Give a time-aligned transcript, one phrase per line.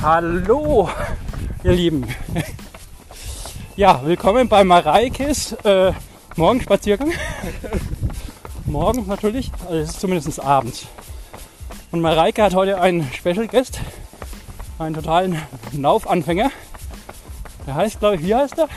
[0.00, 0.88] Hallo,
[1.64, 2.06] ihr Lieben.
[3.74, 5.92] Ja, willkommen bei Mareikes äh,
[6.36, 7.12] Morgenspaziergang.
[8.64, 10.86] Morgen natürlich, also es ist zumindest abends.
[11.90, 13.80] Und Mareike hat heute einen Special Guest,
[14.78, 15.42] einen totalen
[15.72, 16.52] Laufanfänger.
[17.66, 18.68] Der heißt, glaube ich, wie heißt er?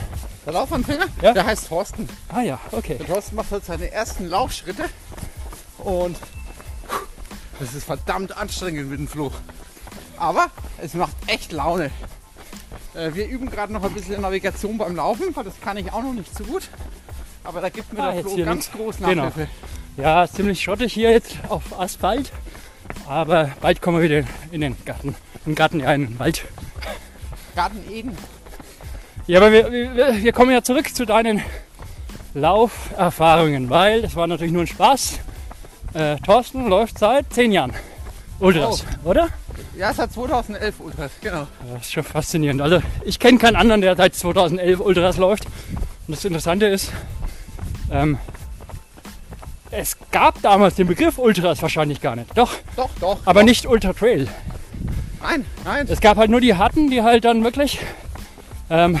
[0.44, 1.06] Der Laufanfänger?
[1.22, 1.32] Ja.
[1.34, 2.08] Der heißt Thorsten.
[2.30, 2.96] Ah ja, okay.
[2.98, 4.86] Der Thorsten macht heute seine ersten Laufschritte
[5.78, 6.16] und
[7.60, 9.30] das ist verdammt anstrengend mit dem Flo.
[10.16, 10.48] Aber
[10.82, 11.90] es macht echt Laune.
[12.94, 16.02] Äh, Wir üben gerade noch ein bisschen Navigation beim Laufen, weil das kann ich auch
[16.02, 16.68] noch nicht so gut.
[17.44, 18.70] Aber da gibt mir Ah, der Flo ganz links.
[18.72, 19.32] groß Genau.
[19.96, 22.32] Ja, ziemlich schrottig hier jetzt auf Asphalt.
[23.08, 25.14] Aber bald kommen wir wieder in den Garten.
[25.46, 26.44] Im Garten, ja, in den Wald.
[27.56, 28.16] Garten Eden.
[29.26, 31.42] Ja, aber wir, wir, wir kommen ja zurück zu deinen
[32.34, 35.18] Lauferfahrungen, weil das war natürlich nur ein Spaß.
[35.94, 37.72] Äh, Thorsten läuft seit zehn Jahren
[38.40, 39.28] Ultras, oder?
[39.76, 41.46] Ja, seit 2011 Ultras, genau.
[41.72, 42.60] Das ist schon faszinierend.
[42.60, 45.46] Also ich kenne keinen anderen, der seit 2011 Ultras läuft.
[45.46, 46.92] Und das Interessante ist,
[47.90, 48.18] ähm,
[49.70, 52.36] es gab damals den Begriff Ultras wahrscheinlich gar nicht.
[52.36, 53.18] Doch, Doch, doch.
[53.24, 53.46] aber doch.
[53.46, 54.28] nicht Ultra Trail.
[55.22, 55.86] Nein, nein.
[55.88, 57.78] Es gab halt nur die Harten, die halt dann wirklich
[58.68, 59.00] ähm,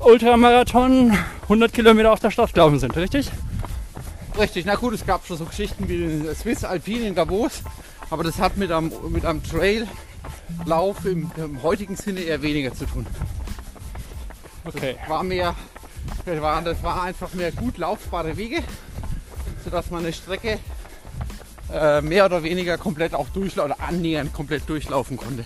[0.00, 1.12] Ultramarathon
[1.42, 3.30] 100 Kilometer auf der Stadt gelaufen sind, richtig?
[4.38, 7.62] Richtig, na gut, es gab schon so Geschichten wie den Swiss Alpine in Davos,
[8.10, 12.86] aber das hat mit einem, mit einem Traillauf im, im heutigen Sinne eher weniger zu
[12.86, 13.06] tun.
[14.64, 14.96] Okay.
[15.06, 15.54] War mehr,
[16.24, 18.62] das war, das war einfach mehr gut laufbare Wege,
[19.64, 20.58] sodass man eine Strecke
[21.72, 25.44] äh, mehr oder weniger komplett auch durchlaufen oder annähernd komplett durchlaufen konnte.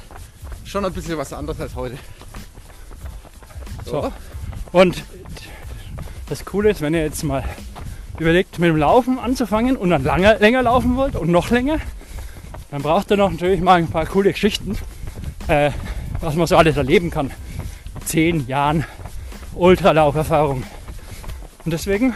[0.65, 1.99] Schon ein bisschen was anderes als heute.
[3.85, 4.13] So.
[4.73, 5.03] Und
[6.29, 7.45] das Coole ist, wenn ihr jetzt mal
[8.19, 11.79] überlegt, mit dem Laufen anzufangen und dann lange, länger laufen wollt und noch länger,
[12.71, 14.79] dann braucht ihr noch natürlich mal ein paar coole Geschichten,
[15.49, 15.71] äh,
[16.21, 17.31] was man so alles erleben kann.
[18.05, 18.85] Zehn Jahren
[19.55, 20.63] Ultralauferfahrung.
[21.65, 22.15] Und deswegen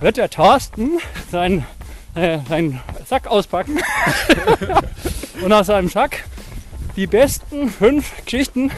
[0.00, 0.98] wird der Thorsten
[1.30, 1.64] seinen,
[2.14, 3.78] äh, seinen Sack auspacken
[5.42, 6.24] und aus seinem Sack
[6.96, 8.70] die besten fünf Geschichten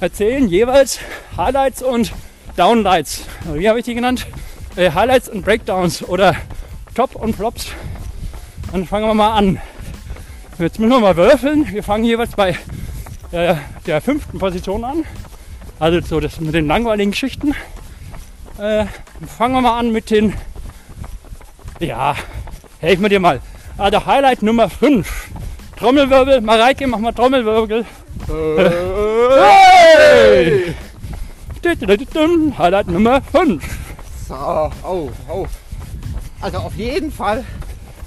[0.00, 0.98] erzählen, jeweils
[1.36, 2.12] Highlights und
[2.56, 3.24] Downlights.
[3.52, 4.26] Wie habe ich die genannt?
[4.76, 6.34] Äh, Highlights und Breakdowns oder
[6.94, 7.68] Top und Flops.
[8.72, 9.60] Dann fangen wir mal an.
[10.58, 11.66] Jetzt müssen wir mal würfeln.
[11.72, 12.56] Wir fangen jeweils bei
[13.32, 13.56] äh,
[13.86, 15.04] der fünften Position an.
[15.80, 17.56] Also so das mit den langweiligen Geschichten.
[18.58, 18.86] Äh,
[19.26, 20.32] fangen wir mal an mit den.
[21.80, 22.14] Ja,
[22.78, 23.40] helfen wir dir mal.
[23.76, 25.30] Also Highlight Nummer 5.
[25.76, 26.40] Trommelwirbel.
[26.40, 27.84] Mareike, mach mal Trommelwirbel.
[29.36, 30.74] Hey!
[32.56, 33.78] Highlight Nummer 5.
[34.28, 35.46] So, oh, oh.
[36.40, 37.44] Also auf jeden Fall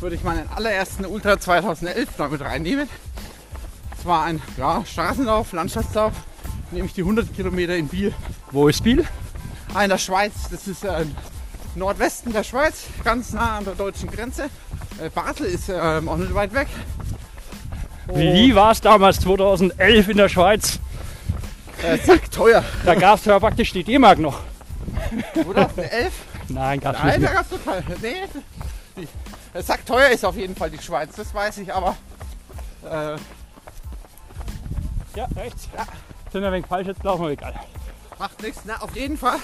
[0.02, 2.88] würde ich meinen allerersten Ultra 2011 damit reinnehmen.
[3.98, 6.14] Es war ein ja, Straßenlauf, Landschaftslauf,
[6.72, 8.14] nämlich die 100 Kilometer in Biel.
[8.52, 9.06] Wo ist Biel?
[9.74, 11.06] Ah, in der Schweiz, das ist äh,
[11.76, 14.50] Nordwesten der Schweiz, ganz nah an der deutschen Grenze.
[15.02, 16.68] Äh, Basel ist ähm, auch nicht weit weg.
[18.14, 20.80] Wie war es damals 2011 in der Schweiz?
[21.84, 22.64] Äh, zack, teuer.
[22.86, 24.40] Da gab es ja praktisch die D-Mark noch.
[25.34, 26.12] 2011?
[26.50, 27.34] Nein, gab es Nein, nicht da mehr.
[27.34, 27.84] gab's total.
[28.02, 28.14] Nee,
[28.98, 29.08] die,
[29.58, 31.96] äh, zack, teuer ist auf jeden Fall die Schweiz, das weiß ich, aber
[32.84, 33.16] äh,
[35.16, 35.68] Ja, rechts.
[36.32, 37.54] Sind wir ein wenig falsch, jetzt laufen wir egal.
[38.20, 38.62] Macht nichts.
[38.66, 39.38] Na, auf jeden Fall.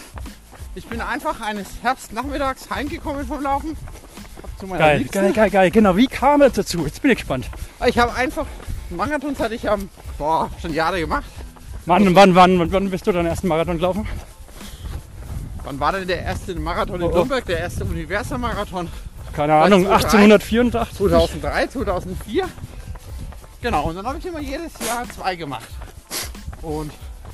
[0.75, 3.77] Ich bin einfach eines Herbstnachmittags heimgekommen vom Laufen.
[4.41, 5.71] Hab zu meiner Geil, Liebsten- geil, geil, geil.
[5.71, 6.83] Genau, wie kam es dazu?
[6.85, 7.47] Jetzt bin ich gespannt.
[7.85, 8.45] Ich habe einfach
[8.89, 11.25] Marathons hatte ich am boah, schon Jahre gemacht.
[11.85, 14.07] Wann, wann, wann, wann bist du deinen ersten Marathon gelaufen?
[15.63, 17.15] Wann war denn der erste Marathon in Oh, oh.
[17.17, 17.45] Nürnberg?
[17.45, 18.89] Der erste Universal-Marathon?
[19.35, 20.61] Keine Ahnung, 2003?
[20.61, 20.97] 1884?
[20.97, 22.45] 2003, 2004.
[23.61, 25.67] Genau, und dann habe ich immer jedes Jahr zwei gemacht.
[26.61, 26.91] Und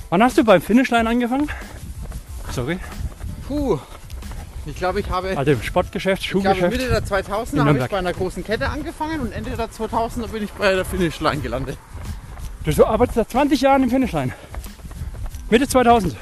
[0.09, 1.49] Wann hast du beim Finishline angefangen?
[2.51, 2.79] Sorry.
[3.47, 3.77] puh,
[4.65, 6.71] ich glaube, ich habe, Also im Sportgeschäft, ich glaube Schuhgeschäft.
[6.71, 10.43] Mitte der 2000er habe ich bei einer großen Kette angefangen und Ende der 2000er bin
[10.43, 11.77] ich bei der Finishline gelandet.
[12.65, 14.33] Du arbeitest seit 20 Jahren im Finishline.
[15.49, 16.15] Mitte 2000,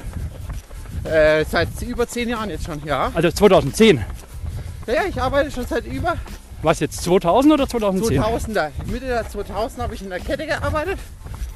[1.04, 3.10] Äh, seit über zehn Jahren jetzt schon, ja.
[3.14, 4.04] also 2010.
[4.88, 6.16] Ja, ja, ich arbeite schon seit über
[6.62, 8.22] Was jetzt, 2000 oder 2010?
[8.22, 8.70] 2000er.
[8.86, 10.98] Mitte der 2000 habe ich in der Kette gearbeitet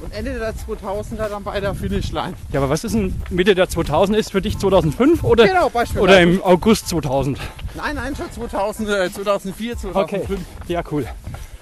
[0.03, 2.35] und Ende der 2000er dann bei der Finishline.
[2.53, 6.21] Ja, aber was ist denn Mitte der 2000 ist für dich 2005 oder, Genau, oder
[6.21, 7.39] im August 2000?
[7.75, 10.31] Nein, nein, schon 2000, äh, 2004, 2005.
[10.31, 10.39] Okay,
[10.69, 11.07] ja cool.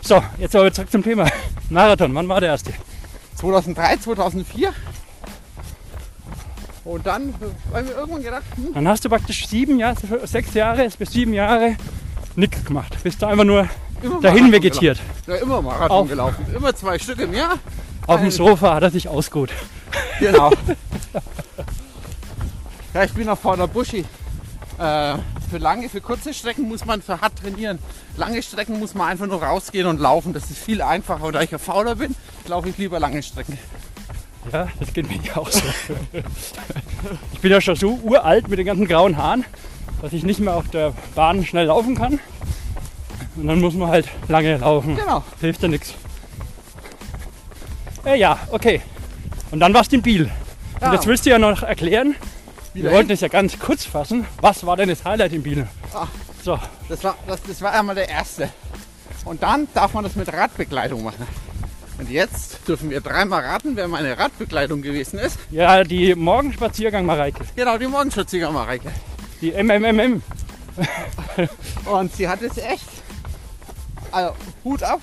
[0.01, 1.29] So, jetzt aber zurück zum Thema.
[1.69, 2.73] Marathon, wann war der erste?
[3.37, 4.73] 2003, 2004.
[6.85, 9.97] Und dann äh, haben wir irgendwann gedacht, hm, Dann hast du praktisch sieben Jahre,
[10.27, 11.77] sechs Jahre bis sieben Jahre
[12.37, 12.97] nichts gemacht.
[13.03, 13.69] Bist du einfach nur
[14.03, 14.99] immer dahin Marathon vegetiert.
[15.27, 15.27] gelaufen.
[15.27, 16.47] Ja, immer Marathon Auf- gelaufen.
[16.55, 17.59] Immer zwei Stück im Jahr.
[18.07, 19.51] Auf dem Sofa hat er sich ausgeruht.
[20.21, 20.51] Genau.
[22.95, 24.05] ja, ich bin noch vor der Buschi.
[24.79, 25.15] Äh,
[25.51, 27.79] für lange, für kurze Strecken muss man für hart trainieren.
[28.17, 30.33] Lange Strecken muss man einfach nur rausgehen und laufen.
[30.33, 31.25] Das ist viel einfacher.
[31.25, 32.15] Und da ich ja fauler bin,
[32.47, 33.59] laufe ich lieber lange Strecken.
[34.53, 35.63] Ja, das geht mir auch so.
[37.33, 39.45] Ich bin ja schon so uralt mit den ganzen grauen Haaren,
[40.03, 42.19] dass ich nicht mehr auf der Bahn schnell laufen kann.
[43.37, 44.97] Und dann muss man halt lange laufen.
[44.97, 45.25] Genau.
[45.41, 45.95] Hilft ja nichts.
[48.05, 48.83] Äh, ja, okay.
[49.51, 50.31] Und dann warst du in Biel.
[50.81, 50.89] Ja.
[50.89, 52.15] Und jetzt willst du ja noch erklären,
[52.73, 54.27] wir Wieder wollten es ja ganz kurz fassen.
[54.41, 55.67] Was war denn das Highlight in Biel?
[55.95, 56.07] Ah.
[56.43, 56.59] So,
[56.89, 58.51] Das war, das, das war einmal der erste.
[59.25, 61.27] Und dann darf man das mit Radbekleidung machen.
[62.01, 65.39] Und jetzt dürfen wir dreimal raten, wer meine Radbekleidung gewesen ist.
[65.51, 67.45] ja, die Morgenspaziergang Mareike.
[67.55, 68.91] Genau, die Morgenschutziger Mareike.
[69.43, 70.23] Die MMMM.
[71.85, 72.89] Und sie hat es echt.
[74.11, 74.33] Also
[74.65, 75.01] Hut ab.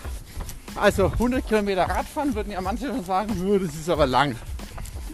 [0.75, 4.35] Also 100 Kilometer Radfahren würden ja manche schon sagen, "Nö, das ist aber lang.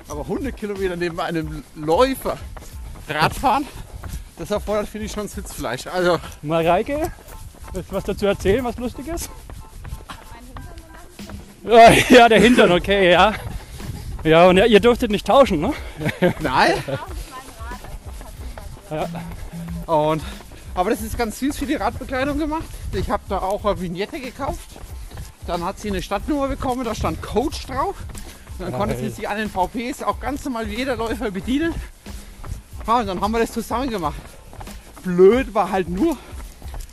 [0.07, 2.37] Aber 100 Kilometer neben einem Läufer
[3.09, 3.65] Radfahren,
[4.37, 5.87] das erfordert, finde ich, schon Sitzfleisch.
[5.87, 7.11] Also Mareike,
[7.73, 9.29] willst du was dazu erzählen, was lustig ist?
[11.63, 13.33] Ja, ja, der Hintern, okay, ja.
[14.23, 15.73] Ja, und ihr durftet nicht tauschen, ne?
[16.39, 16.73] nein.
[18.89, 19.09] Ja.
[19.85, 20.21] Und,
[20.75, 22.63] aber das ist ganz süß für die Radbekleidung gemacht.
[22.93, 24.69] Ich habe da auch eine Vignette gekauft.
[25.45, 27.95] Dann hat sie eine Stadtnummer bekommen, da stand Coach drauf.
[28.59, 31.73] Und dann konnte sie sich an den VPs auch ganz normal wie jeder Läufer bedienen.
[32.87, 34.15] Ja, und dann haben wir das zusammen gemacht.
[35.03, 36.17] Blöd war halt nur,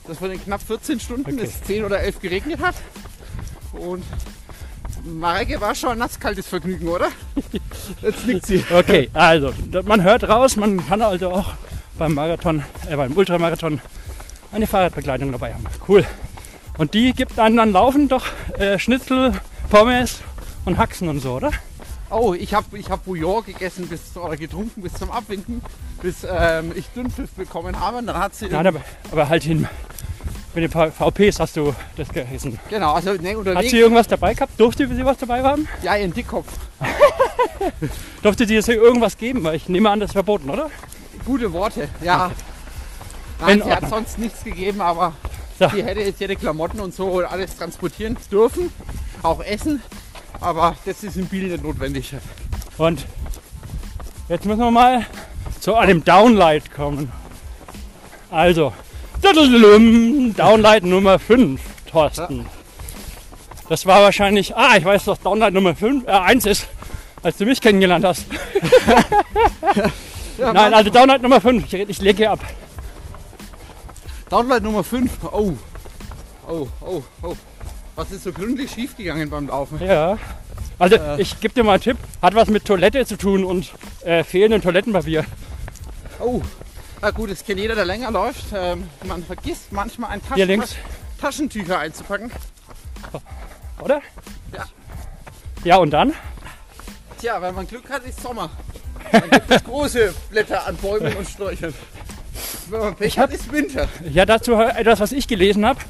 [0.08, 1.44] dass von den knapp 14 Stunden Okay.
[1.44, 2.74] es 10 oder 11 geregnet hat.
[3.72, 4.02] Und
[5.04, 7.08] Mareike war schon ein nasskaltes Vergnügen, oder?
[8.02, 8.64] Jetzt nickt sie.
[8.72, 9.52] Okay, also,
[9.84, 11.52] man hört raus, man kann also auch
[11.98, 13.80] beim Marathon, äh, beim Ultramarathon
[14.52, 15.64] eine Fahrradbekleidung dabei haben.
[15.86, 16.04] Cool.
[16.78, 18.26] Und die gibt einem dann laufend doch
[18.58, 19.32] äh, Schnitzel,
[19.68, 20.20] Pommes
[20.64, 21.50] und Haxen und so, oder?
[22.10, 25.62] Oh, ich habe ich hab Bouillon gegessen bis, oder getrunken bis zum Abwinken,
[26.02, 27.98] bis ähm, ich Dünnpfiff bekommen habe.
[27.98, 28.48] Und dann hat sie.
[28.48, 28.80] Nein, aber,
[29.12, 29.68] aber halt hin.
[30.52, 32.58] Mit den VPs hast du das gegessen.
[32.68, 33.70] genau, also ne, Hat unterwegs.
[33.70, 34.58] sie irgendwas dabei gehabt?
[34.58, 35.68] Durfte sie was dabei haben?
[35.82, 36.48] ja, ihren Dickkopf.
[38.22, 39.44] Durfte sie jetzt irgendwas geben?
[39.44, 40.68] Weil ich nehme an, das ist verboten, oder?
[41.24, 42.32] Gute Worte, ja.
[43.40, 43.90] Nein, In sie hat Ordnung.
[43.90, 45.12] sonst nichts gegeben, aber
[45.58, 45.68] So.
[45.68, 48.72] sie hätte jetzt ihre Klamotten und so und alles transportieren dürfen.
[49.22, 49.82] Auch essen.
[50.40, 52.12] Aber das ist in Biel nicht notwendig.
[52.76, 53.06] Und
[54.28, 55.06] jetzt müssen wir mal
[55.60, 57.12] zu einem Downlight kommen.
[58.30, 58.72] Also,
[59.22, 62.46] Downlight Nummer 5, Thorsten.
[63.68, 66.66] Das war wahrscheinlich, ah, ich weiß, was Downlight Nummer 5, äh, 1 ist,
[67.22, 68.26] als du mich kennengelernt hast.
[70.38, 72.40] Ja, Nein, also Downlight Nummer 5, ich, ich lege hier ab.
[74.30, 75.10] Downlight Nummer 5.
[75.32, 75.52] Oh.
[76.48, 77.36] Oh, oh, oh.
[77.94, 79.78] Was ist so gründlich schiefgegangen beim Laufen?
[79.84, 80.16] Ja.
[80.78, 81.20] Also, Äh.
[81.20, 83.70] ich gebe dir mal einen Tipp, hat was mit Toilette zu tun und
[84.02, 85.26] äh, fehlendem Toilettenpapier.
[86.20, 86.40] Oh,
[87.02, 88.46] na gut, das kennt jeder, der länger läuft.
[88.54, 90.76] Ähm, man vergisst manchmal ein Taschen links.
[91.20, 92.30] Taschentücher einzupacken.
[93.82, 94.00] Oder?
[94.52, 94.64] Ja.
[95.64, 96.12] Ja, und dann?
[97.20, 98.50] Tja, wenn man Glück hat, ist Sommer.
[99.12, 101.74] Dann gibt es große Blätter an Bäumen und Sträuchern.
[102.68, 103.88] Wenn man Pech hat, ist Winter.
[104.10, 105.80] Ja, dazu etwas, was ich gelesen habe.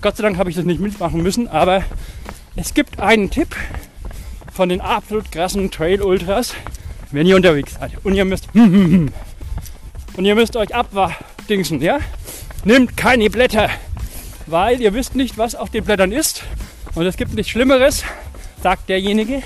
[0.00, 1.84] Gott sei Dank habe ich das nicht mitmachen müssen, aber
[2.56, 3.56] es gibt einen Tipp
[4.52, 6.54] von den absolut krassen Trail Ultras,
[7.10, 8.48] wenn ihr unterwegs seid und ihr müsst
[10.16, 11.98] und ihr müsst euch abdingsen, ja?
[12.64, 13.68] Nehmt keine Blätter,
[14.46, 16.44] weil ihr wisst nicht, was auf den Blättern ist
[16.94, 18.04] und es gibt nichts Schlimmeres,
[18.62, 19.42] sagt derjenige,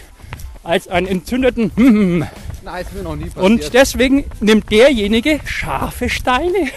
[0.63, 1.73] als einen entzündeten
[2.65, 3.45] Nein, ist mir noch nie passiert.
[3.45, 6.69] und deswegen nimmt derjenige scharfe Steine.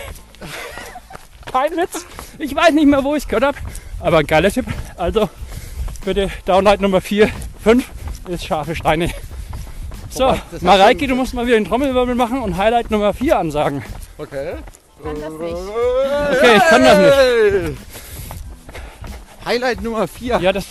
[1.52, 2.06] Kein Witz.
[2.40, 3.58] Ich weiß nicht mehr, wo ich es gehört habe.
[4.00, 4.66] Aber ein geiler Tipp.
[4.96, 5.30] Also
[6.06, 7.30] bitte Downlight Nummer 4,
[7.64, 7.84] 5
[8.30, 9.10] ist scharfe Steine.
[10.12, 13.82] So, Mareike, du musst mal wieder den Trommelwirbel machen und Highlight Nummer 4 ansagen.
[14.18, 14.56] Okay.
[15.02, 15.56] kann das nicht.
[16.32, 17.78] Okay, ich kann das nicht.
[19.46, 20.40] Highlight Nummer 4.
[20.40, 20.66] Ja, das.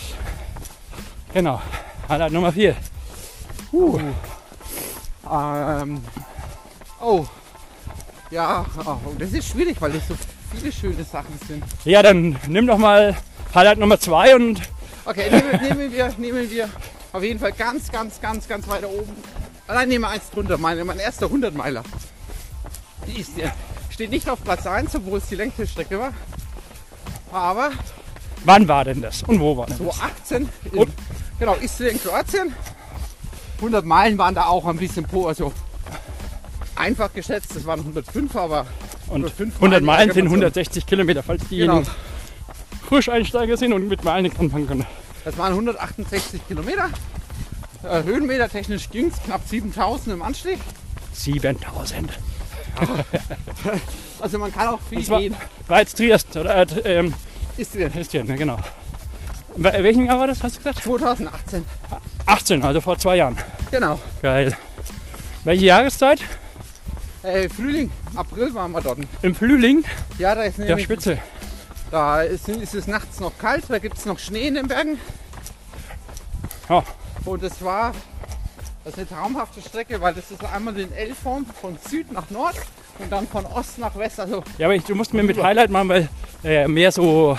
[1.33, 1.59] Genau.
[2.07, 2.75] Highlight Nummer 4.
[5.31, 6.03] Ähm,
[7.01, 7.25] oh.
[8.29, 10.13] Ja, oh, das ist schwierig, weil es so
[10.53, 11.63] viele schöne Sachen sind.
[11.83, 13.17] Ja, dann nimm doch mal
[13.55, 14.61] Highlight Nummer 2 und.
[15.03, 16.69] Okay, nehmen, nehmen, wir, nehmen wir
[17.13, 19.11] auf jeden Fall ganz, ganz, ganz, ganz weiter oben.
[19.67, 20.57] Ah, Nein, nehmen wir eins drunter.
[20.57, 21.83] Mein, mein erster 100-Meiler.
[23.07, 23.53] Die ist, der
[23.89, 26.13] steht nicht auf Platz 1, obwohl es die längste Strecke war.
[27.31, 27.71] Aber
[28.43, 29.23] Wann war denn das?
[29.23, 29.97] Und wo war denn das?
[29.97, 30.91] 2018, in, Und?
[31.39, 32.55] genau, Istrien, Kroatien.
[33.57, 35.53] 100 Meilen waren da auch ein bisschen pro, also
[36.75, 38.61] einfach geschätzt, das waren 105, aber
[39.07, 40.35] Und 105 100 Meilen sind ärgert man so.
[40.45, 41.95] 160 Kilometer, falls diejenigen Genau,
[42.89, 44.85] Frischeinsteiger sind und mit Meilen nichts anfangen können.
[45.25, 46.89] Das waren 168 Kilometer
[47.83, 50.59] Äh, Höhenmeter technisch ging es knapp 7000 im Anstieg.
[51.13, 52.09] 7000.
[54.19, 55.35] Also man kann auch viel zwar gehen.
[55.67, 56.55] war jetzt Triest, oder?
[56.57, 56.65] Äh,
[56.99, 57.13] ähm,
[57.57, 57.91] Ist drin.
[57.93, 58.59] ist hier, ne, genau.
[59.55, 60.83] In wel- welchem Jahr war das, hast du gesagt?
[60.83, 61.65] 2018.
[62.27, 63.35] 18, also vor zwei Jahren.
[63.71, 63.99] Genau.
[64.21, 64.55] Geil.
[65.43, 66.21] Welche Jahreszeit?
[67.23, 68.99] Äh, Frühling, April waren wir dort.
[69.23, 69.83] Im Frühling?
[70.19, 71.17] Ja, da ist Ja, nämlich, spitze.
[71.91, 74.99] Da ist, ist es nachts noch kalt, da gibt es noch Schnee in den Bergen.
[76.69, 76.83] Ja.
[77.25, 77.93] Und es war
[78.83, 82.55] das ist eine traumhafte Strecke, weil das ist einmal in L-Form von Süd nach Nord
[82.97, 84.19] und dann von Ost nach West.
[84.19, 86.09] Also Ja, aber ich, du musst mir mit Highlight machen, weil
[86.43, 87.37] äh, mehr so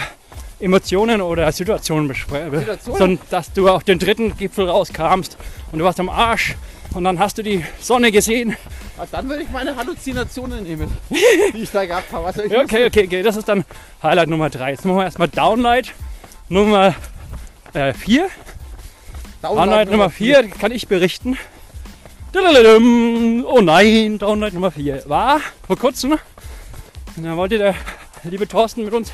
[0.60, 2.56] Emotionen oder Situationen besprechen.
[2.56, 2.98] Situationen?
[2.98, 5.36] Sondern, dass du auf den dritten Gipfel rauskamst
[5.72, 6.54] und du warst am Arsch
[6.94, 8.56] und dann hast du die Sonne gesehen.
[8.98, 10.90] ja, dann würde ich meine Halluzinationen nehmen,
[11.54, 12.26] die ich da gehabt habe.
[12.26, 13.64] Also okay, okay, okay, das ist dann
[14.02, 14.70] Highlight Nummer 3.
[14.70, 15.94] Jetzt machen wir erstmal Downlight
[16.48, 16.94] Nummer
[17.72, 18.28] 4.
[19.42, 21.38] Downlight Nummer 4 kann ich berichten.
[22.34, 26.18] Oh nein, Downlight Nummer 4 war vor kurzem.
[27.16, 27.74] Da wollte der
[28.24, 29.12] liebe Thorsten mit uns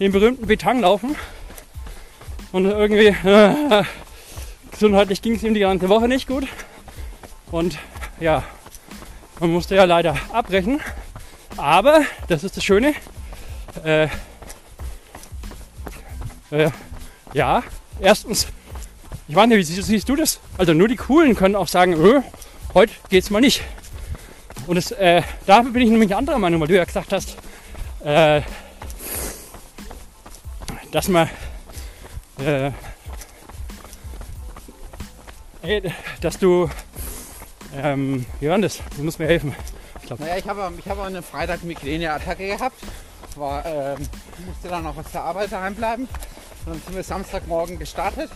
[0.00, 1.14] den berühmten Betang laufen.
[2.50, 3.84] Und irgendwie äh,
[4.70, 6.46] gesundheitlich ging es ihm die ganze Woche nicht gut.
[7.52, 7.78] Und
[8.18, 8.42] ja,
[9.38, 10.80] man musste ja leider abbrechen.
[11.56, 12.94] Aber, das ist das Schöne,
[13.84, 14.08] äh,
[16.50, 16.70] äh,
[17.32, 17.62] ja,
[18.00, 18.48] erstens
[19.28, 20.40] ich nicht, wie siehst, du das?
[20.58, 22.20] Also nur die Coolen können auch sagen, öh,
[22.74, 23.62] heute geht's mal nicht.
[24.66, 27.36] Und es, äh, da bin ich nämlich anderer Meinung, weil du ja gesagt hast,
[28.04, 28.42] äh,
[30.90, 31.30] dass man,
[32.40, 32.72] äh,
[35.62, 36.68] ey, dass du,
[37.76, 38.78] ähm, wie war denn das?
[38.96, 39.54] Du musst mir helfen.
[40.18, 42.76] Naja, ich habe ich habe eine Freitag Migräne-Attacke gehabt.
[43.36, 43.98] War, ähm,
[44.46, 46.02] musste dann noch aus der Arbeit daheim bleiben.
[46.66, 48.30] Und dann sind wir Samstagmorgen gestartet.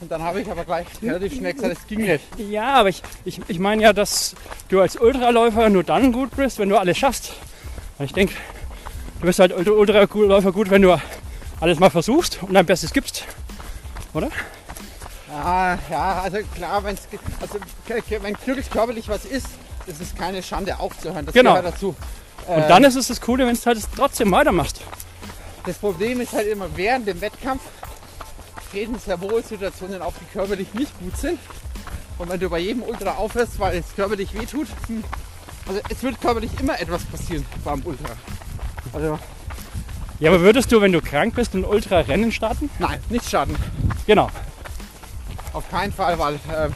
[0.00, 2.24] Und dann habe ich aber gleich relativ schnell gesagt, es ging nicht.
[2.38, 4.34] Ja, aber ich, ich, ich meine ja, dass
[4.68, 7.34] du als Ultraläufer nur dann gut bist, wenn du alles schaffst.
[7.98, 8.34] Und ich denke,
[9.20, 11.00] du bist halt Ultra- Ultraläufer gut, wenn du
[11.60, 13.24] alles mal versuchst und dein Bestes gibst.
[14.12, 14.30] Oder?
[15.32, 17.08] Ja, ja, also klar, wenn's,
[17.40, 17.58] also,
[18.20, 19.46] wenn wirklich körperlich was ist,
[19.86, 21.24] ist es keine Schande aufzuhören.
[21.24, 21.54] Das Genau.
[21.54, 21.96] gehört dazu.
[22.46, 24.80] Und Äh, dann ist es das Coole, wenn du halt trotzdem weitermachst.
[25.64, 27.62] Das Problem ist halt immer während dem Wettkampf
[28.70, 31.38] treten sehr wohl Situationen auf, die körperlich nicht gut sind.
[32.18, 35.02] Und wenn du bei jedem Ultra aufhörst, weil es körperlich wehtut, hm,
[35.66, 38.14] also es wird körperlich immer etwas passieren beim Ultra.
[38.92, 39.18] Also
[40.20, 42.68] Ja, aber würdest du, wenn du krank bist, ein Ultra-Rennen starten?
[42.78, 43.56] nein, nicht starten.
[44.06, 44.28] Genau.
[45.52, 46.72] Auf keinen Fall, weil ähm,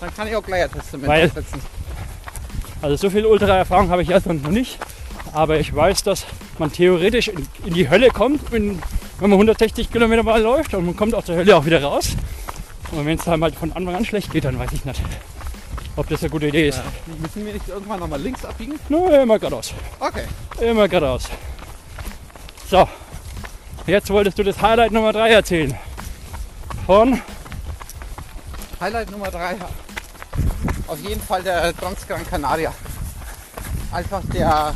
[0.00, 1.30] dann kann ich auch gleich ein Testament Weil-.
[2.82, 4.78] Also so viel Ultra-Erfahrung habe ich erst noch nicht.
[5.32, 6.24] Aber ich weiß, dass
[6.58, 8.80] man theoretisch in, in die Hölle kommt, wenn,
[9.18, 12.16] wenn man 160 Kilometer mal läuft und man kommt aus der Hölle auch wieder raus.
[12.90, 15.00] Und wenn es dann halt von Anfang an schlecht geht, dann weiß ich nicht,
[15.96, 16.80] ob das eine gute Idee ist.
[17.20, 18.80] Müssen wir nicht irgendwann nochmal links abbiegen?
[18.88, 19.72] Nur immer geradeaus.
[20.00, 20.24] Okay.
[20.60, 21.24] Immer geradeaus.
[22.68, 22.88] So,
[23.86, 25.76] jetzt wolltest du das Highlight Nummer 3 erzählen.
[26.86, 27.20] Von,
[28.80, 29.56] Highlight Nummer 3.
[30.86, 32.72] Auf jeden Fall der Trans Gran Canaria.
[33.92, 34.74] Einfach der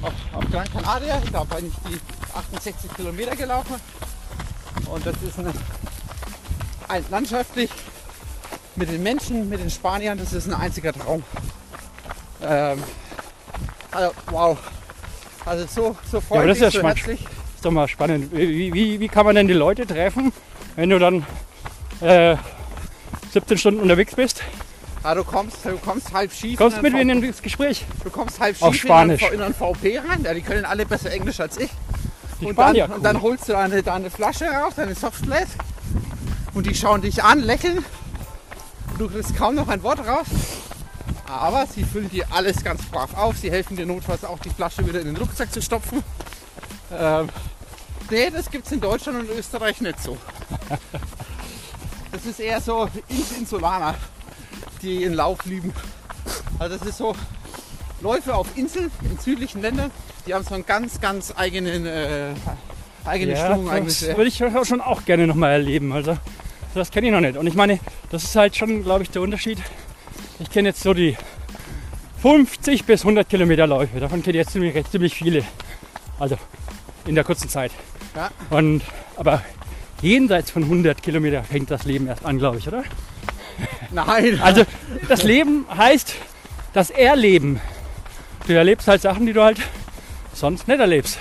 [0.00, 2.00] auf, auf Gran Canaria, da bin ich die
[2.34, 3.74] 68 Kilometer gelaufen.
[4.86, 5.52] Und das ist ein,
[6.88, 7.70] ein landschaftlich
[8.76, 11.22] mit den Menschen, mit den Spaniern, das ist ein einziger Traum.
[12.42, 12.82] Ähm,
[13.90, 14.58] also, wow.
[15.44, 17.20] Also so, so freundlich, das ist ja so herzlich.
[17.20, 20.32] ist doch mal spannend, wie, wie, wie kann man denn die Leute treffen,
[20.76, 21.26] wenn du dann
[22.00, 22.36] äh,
[23.34, 24.42] 17 Stunden unterwegs bist?
[25.02, 26.56] Ah, du kommst, du kommst halb schief.
[26.56, 27.84] Kommst mit mir in das Gespräch?
[28.04, 29.34] Du kommst halb Auf schief einen, Spanisch.
[29.34, 30.22] in einen VP rein.
[30.22, 31.68] Ja, die können alle besser Englisch als ich.
[32.40, 33.22] Die Und dann, Spanier, und dann cool.
[33.22, 35.48] holst du deine, deine Flasche raus, deine Softflat.
[36.54, 37.84] Und die schauen dich an, lächeln.
[38.92, 40.26] Und du kriegst kaum noch ein Wort raus.
[41.26, 43.36] Aber sie füllen dir alles ganz brav auf.
[43.36, 46.04] Sie helfen dir notfalls auch, die Flasche wieder in den Rucksack zu stopfen.
[46.96, 47.28] Ähm,
[48.10, 50.16] nee, das gibt es in Deutschland und Österreich nicht so.
[52.14, 53.96] Das ist eher so Ins Insulaner,
[54.82, 55.72] die ihren Lauf lieben.
[56.60, 57.12] Also das ist so
[58.00, 59.90] Läufe auf Inseln in südlichen Ländern,
[60.24, 62.34] die haben so einen ganz, ganz eigenen, äh,
[63.04, 65.92] eigene Ja, Stimmung das würde ich schon auch gerne nochmal erleben.
[65.92, 66.16] Also
[66.72, 67.36] das kenne ich noch nicht.
[67.36, 67.80] Und ich meine,
[68.10, 69.58] das ist halt schon, glaube ich, der Unterschied.
[70.38, 71.16] Ich kenne jetzt so die
[72.22, 73.98] 50 bis 100 Kilometer Läufe.
[73.98, 75.42] Davon kenne ich jetzt ziemlich, ziemlich viele.
[76.20, 76.38] Also
[77.06, 77.72] in der kurzen Zeit.
[78.14, 78.30] Ja.
[78.50, 78.82] Und,
[79.16, 79.42] aber
[80.04, 82.84] jenseits von 100 Kilometer fängt das Leben erst an, glaube ich, oder?
[83.90, 84.64] Nein, Also
[85.08, 86.14] das Leben heißt
[86.72, 87.60] das Erleben.
[88.46, 89.58] Du erlebst halt Sachen, die du halt
[90.34, 91.18] sonst nicht erlebst.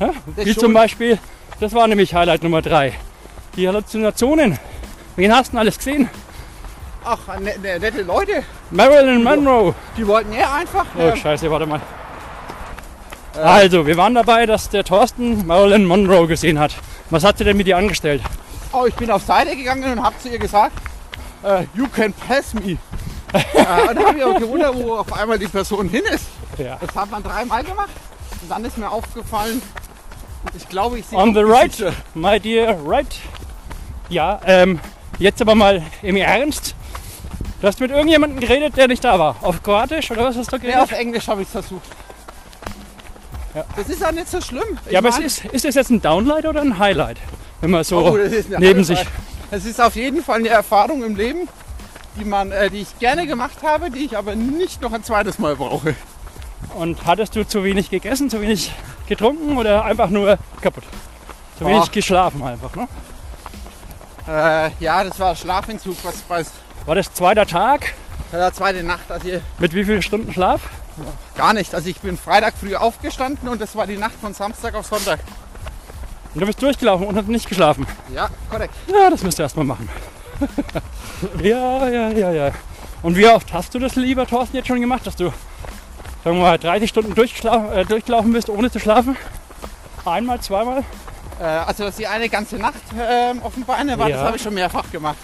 [0.00, 0.12] Ja?
[0.36, 0.60] Wie schon.
[0.60, 1.18] zum Beispiel,
[1.60, 2.94] das war nämlich Highlight Nummer 3.
[3.56, 4.58] Die Halluzinationen.
[5.16, 6.08] Wen hast du denn alles gesehen?
[7.04, 8.42] Ach, ne, ne, nette Leute.
[8.70, 9.74] Marilyn Monroe.
[9.96, 10.86] Die wollten ja einfach.
[10.98, 11.80] Oh, äh, scheiße, warte mal.
[13.34, 16.74] Also, wir waren dabei, dass der Thorsten Marilyn Monroe gesehen hat.
[17.10, 18.22] Was hat sie denn mit dir angestellt?
[18.72, 20.72] oh, ich bin auf Seite gegangen und habe zu ihr gesagt,
[21.42, 22.78] äh, you can pass me.
[23.32, 26.26] äh, und da habe ich auch gewundert, wo auf einmal die Person hin ist.
[26.58, 26.78] Ja.
[26.80, 27.90] Das hat man dreimal gemacht.
[28.42, 29.60] Und dann ist mir aufgefallen,
[30.56, 33.14] ich glaube, ich sehe On the right, my dear, right.
[34.08, 34.78] Ja, ähm,
[35.18, 36.74] jetzt aber mal im Ernst.
[37.60, 39.36] Du hast mit irgendjemandem geredet, der nicht da war.
[39.42, 40.80] Auf Kroatisch oder was hast du geredet?
[40.80, 41.86] auf Englisch habe ich es versucht.
[43.54, 43.64] Ja.
[43.76, 44.78] Das ist ja nicht so schlimm.
[44.86, 47.18] Ich ja, aber ist, ist das jetzt ein Downlight oder ein Highlight?
[47.60, 48.18] Wenn man so Oh,
[48.58, 49.04] neben sich.
[49.50, 51.48] Es ist auf jeden Fall eine Erfahrung im Leben,
[52.16, 55.38] die, man, äh, die ich gerne gemacht habe, die ich aber nicht noch ein zweites
[55.38, 55.94] Mal brauche.
[56.76, 58.72] Und hattest du zu wenig gegessen, zu wenig
[59.08, 60.84] getrunken oder einfach nur kaputt?
[61.58, 61.70] Zu Boah.
[61.70, 62.86] wenig geschlafen einfach, ne?
[64.28, 66.44] Äh, ja, das war Schlafentzug, was bei
[66.86, 67.94] War das zweiter Tag?
[68.32, 69.10] der zweite Nacht.
[69.10, 70.60] Also hier Mit wie vielen Stunden Schlaf?
[71.36, 71.74] Gar nicht.
[71.74, 75.20] Also ich bin Freitag früh aufgestanden und das war die Nacht von Samstag auf Sonntag.
[76.34, 77.86] Und du bist durchgelaufen und hast nicht geschlafen.
[78.14, 78.74] Ja, korrekt.
[78.86, 79.88] Ja, das müsst ihr erstmal machen.
[81.42, 82.50] ja, ja, ja, ja.
[83.02, 85.24] Und wie oft hast du das, lieber Thorsten, jetzt schon gemacht, dass du,
[86.24, 89.16] sagen wir mal, 30 Stunden äh, durchgelaufen bist, ohne zu schlafen?
[90.04, 90.84] Einmal, zweimal?
[91.40, 94.16] Äh, also dass die eine ganze Nacht ähm, auf den Beinen war, Ja.
[94.16, 95.16] das habe ich schon mehrfach gemacht.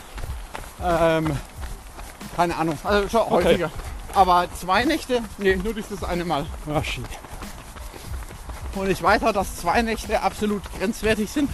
[0.83, 1.37] Ähm,
[2.35, 3.45] keine Ahnung, also schon Okay.
[3.45, 3.71] häufiger.
[4.17, 6.47] Aber zwei Nächte, nee, nur dieses eine Mal.
[6.75, 7.05] Ach, shit.
[8.75, 11.51] Und ich weiß auch, dass zwei Nächte absolut grenzwertig sind.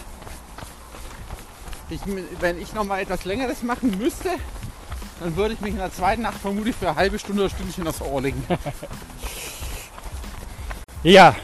[1.91, 2.01] Ich,
[2.39, 4.29] wenn ich noch mal etwas längeres machen müsste,
[5.19, 7.87] dann würde ich mich in der zweiten Nacht vermutlich für eine halbe Stunde oder Stündchen
[7.87, 8.43] aufs Ohr legen.
[11.05, 11.35] Ja,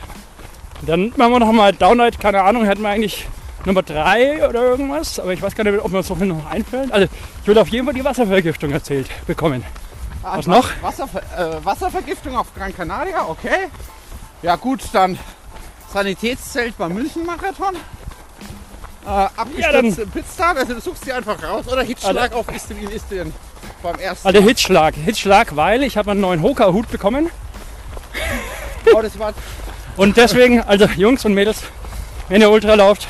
[0.82, 3.26] dann machen wir noch mal Downlight, keine Ahnung, hätten wir eigentlich
[3.64, 6.92] Nummer 3 oder irgendwas, aber ich weiß gar nicht, ob mir so viel noch einfällt.
[6.92, 7.09] Also,
[7.42, 9.64] ich will auf jeden Fall die Wasservergiftung erzählt bekommen.
[10.22, 10.68] Ah, Was noch?
[10.83, 13.68] Wasserver äh, Wasservergiftung auf Gran Canaria, okay.
[14.42, 15.18] Ja gut, dann
[15.92, 17.76] Sanitätszelt beim München-Marathon.
[19.07, 21.66] Äh, abgestürzte Pizza, also du suchst sie einfach raus.
[21.68, 23.33] Oder Hitzschlag auf Istrien, Istrien
[23.83, 24.48] beim ersten Also Mal.
[24.48, 27.31] Hitzschlag, Hitzschlag, weil ich habe einen neuen Hoka-Hut bekommen
[28.94, 29.33] Oh, das war
[29.96, 31.62] und deswegen, also Jungs und Mädels,
[32.28, 33.07] wenn ihr Ultra lauft,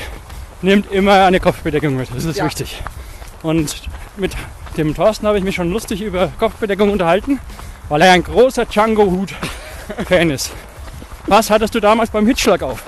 [0.61, 2.45] nehmt immer eine Kopfbedeckung mit, das ist Ja.
[2.45, 2.81] wichtig.
[3.43, 3.75] Und
[4.17, 4.31] mit
[4.79, 7.39] dem Thorsten habe ich mich schon lustig über Kopfbedeckung unterhalten,
[7.89, 10.51] weil er ein großer Django-Hut-Fan ist.
[11.27, 12.81] Was hattest du damals beim Hitzschlag auf?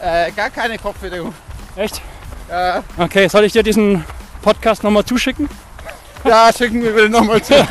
[0.00, 1.32] äh, gar keine Kopfbedeckung.
[1.76, 2.02] Echt?
[2.50, 4.04] Äh, Okay, soll ich dir diesen
[4.42, 5.48] Podcast nochmal zuschicken?
[6.24, 7.54] ja, schicken wir bitte nochmal zu.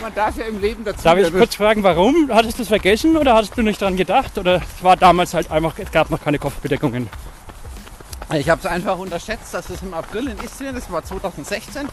[0.00, 1.02] Man darf ja im Leben dazu.
[1.04, 2.30] Darf ich kurz fragen, warum?
[2.32, 4.36] Hattest du es vergessen oder hattest du nicht dran gedacht?
[4.38, 7.08] Oder es war damals halt einfach, es gab noch keine Kopfbedeckungen?
[8.32, 11.88] Ich habe es einfach unterschätzt, dass es im April in Istrien, das war 2016,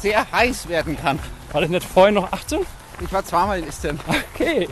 [0.00, 1.18] sehr heiß werden kann.
[1.52, 2.60] War das nicht vorher noch 18?
[3.00, 3.98] Ich war zweimal in Istrien.
[4.34, 4.68] Okay.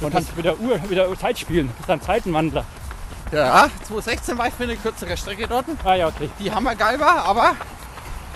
[0.00, 1.68] Du kannst wieder Uhr, wieder Zeit spielen.
[1.68, 2.64] Du bist ein Zeitenwandler.
[3.30, 6.28] Ja, 2016 war ich für eine kürzere Strecke dort, Ah ja, okay.
[6.38, 7.54] die hammergeil war, aber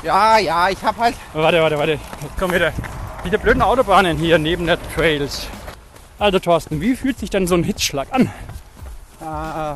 [0.03, 1.93] ja, ja, ich habe halt, Warte, warte, warte.
[2.23, 2.73] Jetzt kommen wieder
[3.25, 5.49] diese blöden Autobahnen hier neben der Trails.
[6.19, 8.31] Also Thorsten, wie fühlt sich denn so ein Hitzschlag an?
[9.21, 9.75] äh,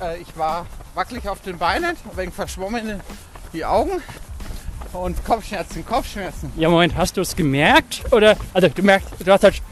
[0.00, 3.00] äh, ich war wackelig auf den Beinen, ein wenig verschwommen
[3.52, 4.02] die Augen
[4.92, 6.52] und Kopfschmerzen, Kopfschmerzen.
[6.56, 8.02] Ja, Moment, hast du es gemerkt?
[8.12, 9.62] Oder, also du merkst, du hast halt,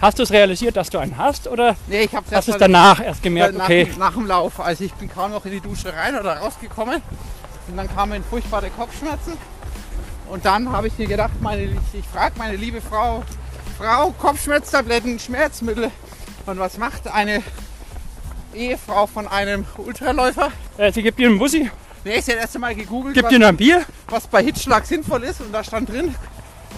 [0.00, 1.46] hast du es realisiert, dass du einen hast?
[1.48, 4.60] Oder Nee, ich habe hast du es danach erst gemerkt, nach, okay, nach dem Lauf.
[4.60, 7.02] Also ich bin kaum noch in die Dusche rein oder rausgekommen.
[7.68, 9.34] Und dann kamen furchtbare Kopfschmerzen.
[10.28, 13.22] Und dann habe ich mir gedacht, meine, ich frage meine liebe Frau,
[13.78, 15.90] Frau, Kopfschmerztabletten, Schmerzmittel.
[16.46, 17.42] Und was macht eine
[18.54, 20.50] Ehefrau von einem Ultraläufer?
[20.78, 21.70] äh, sie gibt dir einen Bussi,
[22.02, 23.84] Nee, sie hat erst einmal gegoogelt, gibt was, dir ein Bier.
[24.08, 25.42] was bei Hitzschlag sinnvoll ist.
[25.42, 26.14] Und da stand drin,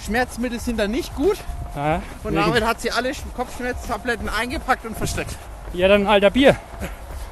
[0.05, 1.37] Schmerzmittel sind da nicht gut.
[1.77, 5.37] Ja, Und damit hat sie alle Kopfschmerztabletten eingepackt und versteckt.
[5.73, 6.57] ja, dann alter Bier.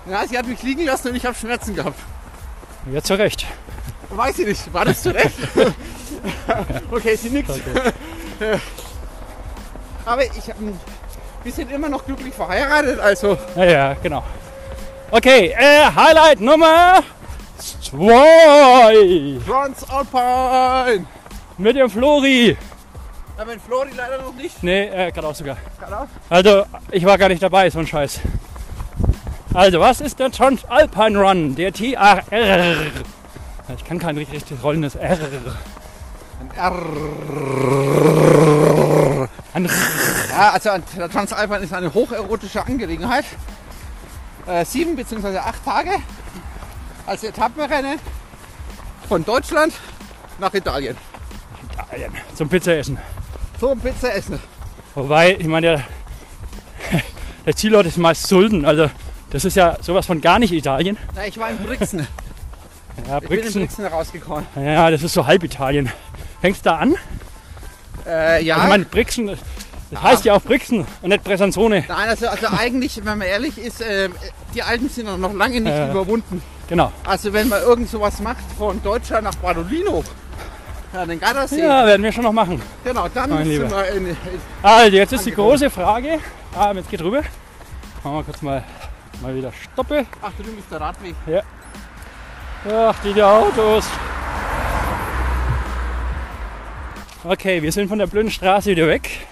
[0.08, 1.98] Ja, sie hat mich liegen lassen und ich habe Schmerzen gehabt.
[2.90, 3.44] Ja, zu Recht.
[4.08, 4.72] Weiß ich nicht.
[4.72, 5.36] War das zurecht?
[6.90, 7.50] okay, sie nickt.
[10.04, 10.78] Aber ich, ähm,
[11.42, 14.22] wir sind immer noch glücklich verheiratet, also Ja, ja, genau.
[15.10, 17.00] Okay, äh, Highlight Nummer
[17.82, 21.06] zwei Transalpine.
[21.58, 22.56] mit dem Flori.
[23.38, 24.62] Ja, mit Flori leider noch nicht.
[24.62, 25.56] Nee, äh, geradeaus sogar.
[25.78, 26.08] Geradeaus.
[26.28, 28.20] Also, ich war gar nicht dabei, so ein Scheiß.
[29.52, 31.54] Also, was ist der Transalpine Run?
[31.56, 32.22] Der TAR.
[33.76, 35.18] Ich kann kein richtig rollendes R.
[36.40, 36.72] Ein R.
[39.54, 39.70] Ein R.
[40.40, 43.26] Ja, also der Transalpine ist eine hocherotische Angelegenheit.
[44.46, 45.36] Äh, sieben bzw.
[45.36, 45.90] acht Tage
[47.06, 47.98] als Etappenrennen
[49.06, 49.74] von Deutschland
[50.38, 50.96] nach Italien.
[51.70, 52.14] Italien.
[52.34, 52.96] Zum Pizza essen.
[53.58, 54.40] Zum Pizza essen.
[54.94, 55.84] Wobei, ich meine,
[56.90, 57.00] der,
[57.44, 58.64] der Zielort ist meist Sulden.
[58.64, 58.90] Also
[59.28, 60.96] das ist ja sowas von gar nicht Italien.
[61.14, 62.06] Na, ich war in Brixen.
[63.06, 63.60] Ja, Ich bin in Brixen.
[63.60, 64.46] Brixen rausgekommen.
[64.56, 65.92] Ja, das ist so halb Italien.
[66.40, 66.94] Fängst da an?
[68.06, 68.54] Äh, ja.
[68.54, 69.36] Also ich meine, Brixen,
[69.90, 71.84] das heißt ja auch Brixen und nicht Bresanzone.
[71.88, 74.14] Nein, also, also eigentlich, wenn man ehrlich ist, ähm,
[74.54, 75.90] die Alpen sind noch- lange nicht Äh.
[75.90, 76.42] überwunden.
[76.68, 76.92] Genau.
[77.04, 80.04] Also wenn man irgend sowas macht von Deutschland nach Badolino,
[80.92, 82.60] ja, den Gardasee, Ja, werden wir schon noch machen.
[82.84, 84.16] genau, dann mein sind wir in, in,
[84.62, 86.18] Also, jetzt ist die große Frage.
[86.56, 87.22] Ah, jetzt geht rüber.
[88.02, 88.64] Machen wir kurz mal,
[89.22, 90.06] mal wieder Stoppe.
[90.22, 91.14] ach du, du bist der Radweg.
[92.72, 93.86] Ach, die Autos.
[97.24, 99.26] Okay, wir sind von der blöden Straße wieder weg.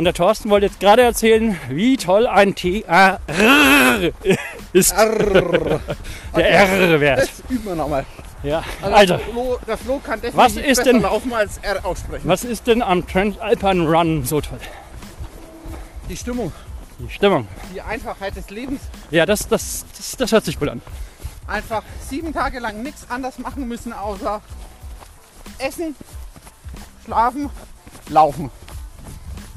[0.00, 3.20] Und der Thorsten wollte jetzt gerade erzählen, wie toll ein TAR
[4.72, 4.94] ist.
[4.94, 5.78] Arrrr.
[6.34, 7.18] Der R-Wert.
[7.20, 8.06] Das üben wir nochmal.
[8.42, 12.26] Ja, Also, also, der, Flo, kann definitiv Was ist denn- laufen als R aussprechen.
[12.26, 14.58] was ist denn am Transalpine Run so toll?
[16.08, 16.50] Die Stimmung,
[16.98, 17.46] Die Stimmung.
[17.74, 18.80] die Einfachheit des Lebens.
[19.10, 20.80] Ja, das, das, das, das hört sich gut an.
[21.46, 24.40] Einfach sieben Tage lang nichts anders machen müssen, außer
[25.58, 25.94] essen,
[27.04, 27.50] schlafen,
[28.08, 28.50] laufen.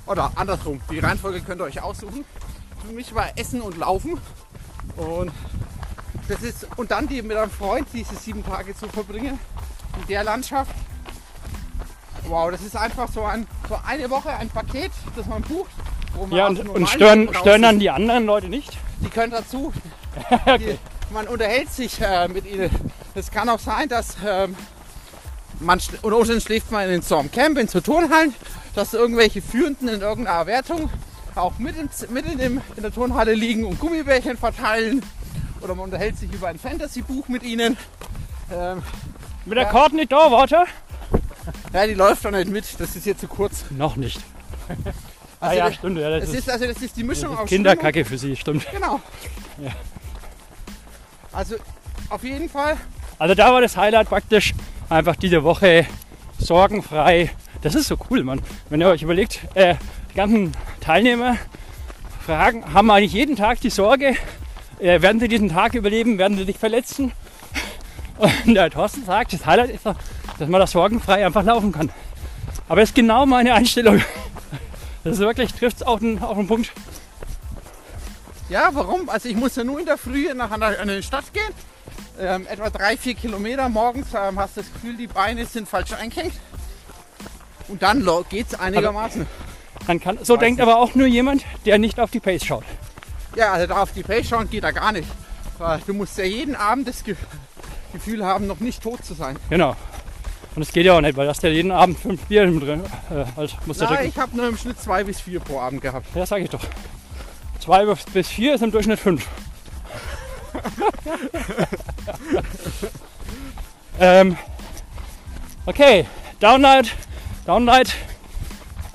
[0.05, 2.25] Oder andersrum, die Reihenfolge könnt ihr euch aussuchen.
[2.85, 4.19] Für mich war Essen und Laufen.
[4.97, 5.31] Und,
[6.27, 9.39] das ist, und dann die mit einem Freund diese sieben Tage zu verbringen
[10.01, 10.73] in der Landschaft.
[12.27, 15.71] Wow, das ist einfach so, ein, so eine Woche ein Paket, das man bucht.
[16.15, 18.77] Wo man Ja, und, und stören, stören dann die anderen Leute nicht?
[19.01, 19.73] Die können dazu.
[20.29, 20.77] Okay.
[20.77, 22.69] Die, man unterhält sich äh, mit ihnen.
[23.15, 24.55] Es kann auch sein, dass ähm,
[25.59, 28.33] man unter Umständen schläft man in so einem Camp, in so Turnhallen,
[28.75, 30.89] dass irgendwelche Führenden in irgendeiner Wertung
[31.35, 35.03] auch mit, im, Z- mit in, dem, in der Turnhalle liegen und Gummibärchen verteilen.
[35.61, 37.77] Oder man unterhält sich über ein Fantasy-Buch mit ihnen.
[38.51, 38.83] Ähm,
[39.45, 39.69] Mit der Ja.
[39.71, 40.65] Courtney Doorwater?
[41.73, 43.65] ja, die läuft doch nicht mit, das ist hier zu kurz.
[43.71, 44.19] Noch nicht.
[45.39, 45.97] Ah Also ja, das- stimmt.
[45.99, 48.65] Ja, das ist, ist, also das ist die Mischung aus Kinderkacke für sie, stimmt.
[48.71, 49.01] Genau.
[49.61, 49.71] Ja.
[51.33, 51.55] Also
[52.09, 52.77] auf jeden Fall
[53.19, 54.53] Also da war das Highlight praktisch
[54.89, 55.85] einfach diese Woche
[56.39, 57.31] sorgenfrei.
[57.63, 58.41] Das ist so cool, Mann.
[58.69, 59.75] Wenn ihr euch überlegt, äh,
[60.11, 61.37] die ganzen Teilnehmer
[62.25, 64.17] fragen, haben eigentlich jeden Tag die Sorge,
[64.79, 67.13] äh, werden sie diesen Tag überleben, werden sie sich verletzen?
[68.45, 69.95] Und der Thorsten sagt, das Highlight ist doch,
[70.37, 71.89] dass man das sorgenfrei einfach laufen kann.
[72.67, 74.01] Aber das ist genau meine Einstellung.
[75.05, 76.71] Das ist wirklich, trifft es auf den, auf den Punkt.
[78.49, 79.07] Ja, warum?
[79.09, 81.43] Also ich muss ja nur in der Früh nach einer, einer Stadt gehen.
[82.19, 85.93] Ähm, etwa drei, vier Kilometer morgens ähm, hast du das Gefühl, die Beine sind falsch
[85.93, 86.33] eingehängt.
[87.67, 89.25] Und dann lo- geht's einigermaßen.
[89.87, 90.67] Dann kann, so Weiß denkt nicht.
[90.67, 92.63] aber auch nur jemand, der nicht auf die Pace schaut.
[93.35, 95.07] Ja, also da auf die Pace schauen geht da gar nicht.
[95.57, 97.15] Weil du musst ja jeden Abend das Ge
[97.91, 99.37] Gefühl haben, noch nicht tot zu sein.
[99.51, 99.75] Genau.
[100.55, 102.83] Und es geht ja auch nicht, weil du hast ja jeden Abend fünf Bier drin.
[103.11, 104.05] Äh, also musst trinken.
[104.05, 106.07] ich habe nur im Schnitt zwei bis vier pro Abend gehabt.
[106.15, 106.63] Ja, sag ich doch.
[107.59, 109.27] Zwei bis vier ist im Durchschnitt fünf.
[113.99, 114.37] ähm,
[115.65, 116.05] okay,
[116.39, 116.91] Downlight,
[117.45, 117.95] Downlight.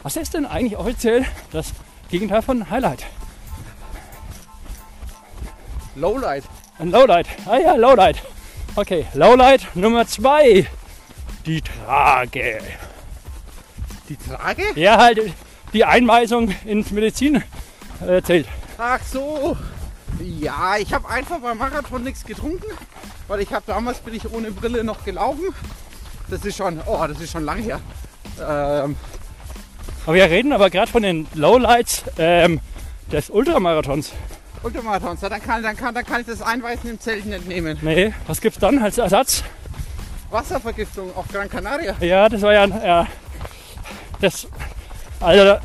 [0.03, 1.73] Was ist denn eigentlich offiziell das
[2.09, 3.05] Gegenteil von Highlight?
[5.95, 6.45] Lowlight.
[6.79, 7.27] Ein Lowlight.
[7.47, 8.23] Ah ja, Lowlight.
[8.75, 10.67] Okay, Lowlight Nummer zwei.
[11.45, 12.61] Die Trage.
[14.09, 14.63] Die Trage?
[14.77, 15.35] Ja, halt
[15.75, 17.43] die Einweisung ins Medizin
[18.07, 18.49] äh, zählt.
[18.79, 19.57] Ach so.
[20.21, 22.67] Ja, ich habe einfach beim Marathon nichts getrunken,
[23.27, 25.55] weil ich habe damals bin ich ohne Brille noch gelaufen.
[26.31, 27.81] Das ist schon, oh, das ist schon lang her.
[28.41, 28.97] Ähm,
[30.07, 32.61] Aber wir reden aber gerade von den Lowlights ähm,
[33.13, 34.13] des Ultramarathons.
[34.63, 37.79] Ultramarathons, ja, dann kann, dann, kann, dann kann ich das Einweisen im Zelt nicht nehmen.
[37.81, 39.45] Nee, was gibt's dann als Ersatz?
[40.31, 41.95] Wasservergiftung auf Gran Canaria.
[42.01, 43.07] Ja, das war ja, ja
[44.21, 44.49] das,
[45.21, 45.61] also da,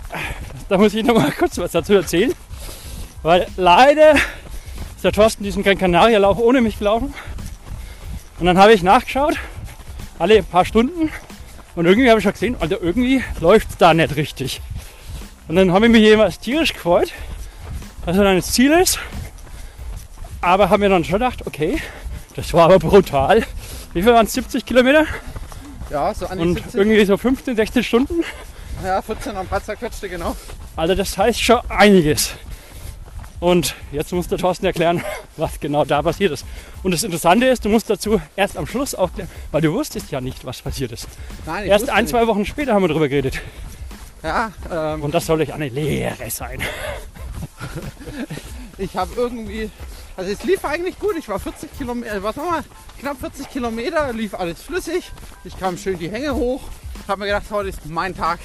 [0.69, 2.33] da muss ich noch mal kurz was dazu erzählen,
[3.23, 7.13] weil leider ist der Thorsten diesen Gran Canaria Lauf ohne mich gelaufen
[8.39, 9.35] und dann habe ich nachgeschaut,
[10.19, 11.11] alle paar Stunden
[11.75, 14.61] und irgendwie habe ich schon gesehen, also irgendwie läuft es da nicht richtig.
[15.47, 17.11] Und dann habe ich mich jemals tierisch gefreut,
[18.05, 18.99] dass er dann das Ziel ist,
[20.41, 21.81] aber habe mir dann schon gedacht, okay,
[22.35, 23.43] das war aber brutal.
[23.93, 24.33] Wie viel waren es?
[24.33, 25.05] 70 Kilometer?
[25.89, 28.23] Ja, so an die Und 70, irgendwie so 15, 16 Stunden.
[28.83, 30.35] ja, 14 am paar zerquetschte, genau.
[30.75, 32.33] Also das heißt schon einiges.
[33.43, 35.03] Und jetzt muss der Thorsten erklären,
[35.35, 36.45] was genau da passiert ist.
[36.81, 40.21] Und das Interessante ist, du musst dazu erst am Schluss aufklären, weil du wusstest ja
[40.21, 41.09] nicht, was passiert ist.
[41.45, 43.41] Nein, Erst ein, zwei Wochen später haben wir darüber geredet.
[44.23, 46.61] Ja, ähm, Und das soll euch eine Lehre sein.
[48.77, 49.69] ich habe irgendwie
[50.15, 51.17] Also es lief eigentlich gut.
[51.17, 52.63] Ich war 40 Kilometer, was nochmal,
[53.01, 55.11] knapp 40 Kilometer, lief alles flüssig.
[55.43, 56.61] Ich kam schön die Hänge hoch.
[57.09, 58.39] Habe mir gedacht, heute ist mein Tag.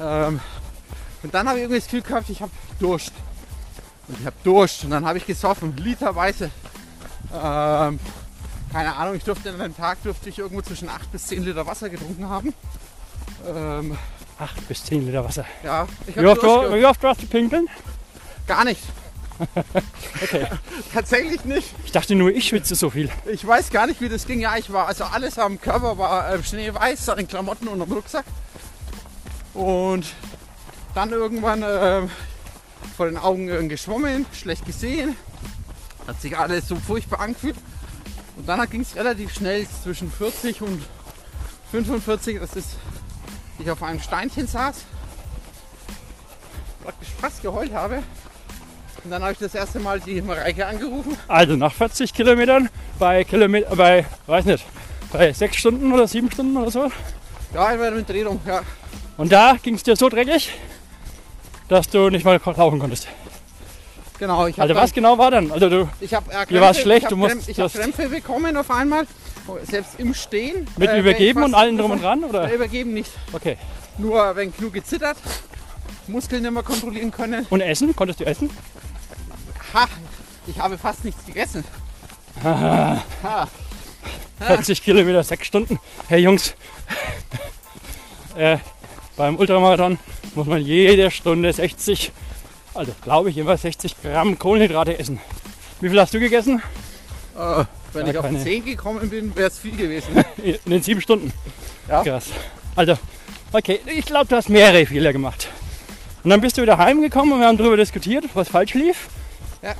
[0.00, 0.40] Ähm,
[1.22, 3.12] und dann habe ich irgendwie das Gefühl gehabt, ich habe Durst.
[4.10, 4.84] Und ich habe Durst.
[4.84, 6.50] Und dann habe ich gesoffen, literweise.
[7.32, 8.00] Ähm,
[8.72, 11.64] keine Ahnung, ich durfte an einem Tag durfte ich irgendwo zwischen 8 bis 10 Liter
[11.66, 12.52] Wasser getrunken haben.
[13.46, 13.96] Ähm,
[14.38, 15.44] 8 bis 10 Liter Wasser.
[15.62, 17.66] ja, ich habe oft, war- wie oft warst du pinkeln?
[18.46, 18.80] gar nicht.
[20.22, 20.46] Okay.
[20.92, 21.72] Tatsächlich nicht.
[21.86, 23.08] Ich dachte nur, ich schwitze so viel.
[23.32, 24.38] Ich weiß gar nicht, wie das ging.
[24.40, 27.90] Ja, ich war, also alles am Körper war äh, schneeweiß, an den Klamotten und am
[27.90, 28.26] Rucksack.
[29.54, 30.04] Und
[30.94, 32.02] dann irgendwann äh,
[33.00, 35.16] vor den Augen geschwommen, schlecht gesehen.
[36.06, 37.56] Hat sich alles so furchtbar angefühlt.
[38.36, 40.82] Und dann ging es relativ schnell zwischen 40 und
[41.70, 42.76] 45, dass ist,
[43.58, 44.84] ich auf einem Steinchen saß,
[46.84, 48.02] praktisch fast geheult habe.
[49.02, 51.16] Und dann habe ich das erste Mal die Mareike angerufen.
[51.26, 54.66] Also nach 40 Kilometern bei Kilometer, bei, weiß nicht,
[55.10, 56.92] bei 6 Stunden oder 7 Stunden oder so.
[57.54, 58.60] Ja, ich war mit Drehung, ja.
[59.16, 60.52] Und da ging es dir so dreckig,
[61.70, 63.06] dass du nicht mal laufen konntest.
[64.18, 65.50] Genau, ich habe Also was genau war dann?
[65.50, 68.08] Also du ich hab, äh, Krämpfe- schlecht, ich du musst Krämpfe, ich hab das- Krämpfe
[68.10, 69.06] bekommen auf einmal,
[69.62, 70.66] selbst im Stehen.
[70.76, 72.22] mit Äh, übergeben und allen drum und dran?
[72.24, 72.50] Oder?
[72.50, 73.56] Äh, Übergeben nicht, Okay.
[73.96, 75.16] nur wenn genug gezittert,
[76.06, 77.46] Muskeln nicht mehr kontrollieren können.
[77.48, 77.96] Und essen?
[77.96, 78.50] Konntest du essen?
[79.72, 79.86] Ha,
[80.46, 81.64] ich habe fast nichts gegessen.
[82.42, 83.46] Ha.
[84.40, 85.78] 40 Kilometer, 6 Stunden.
[86.08, 86.54] Hey Jungs,
[88.36, 88.56] äh,
[89.20, 89.98] beim Ultramarathon
[90.34, 92.10] muss man jede Stunde 60,
[92.72, 95.20] also glaube ich immer 60 Gramm Kohlenhydrate essen.
[95.82, 96.62] Wie viel hast du gegessen?
[97.36, 100.24] Äh, wenn Ja, ich auf keine- 10 gekommen bin, wäre es viel gewesen.
[100.42, 101.34] In den sieben Stunden.
[101.86, 102.02] Ja.
[102.02, 102.28] Krass.
[102.74, 102.94] Also,
[103.52, 105.48] okay, ich glaube, du hast mehrere Fehler gemacht.
[106.24, 109.08] Und dann bist du wieder heimgekommen und wir haben darüber diskutiert, was falsch lief.
[109.60, 109.74] Ja.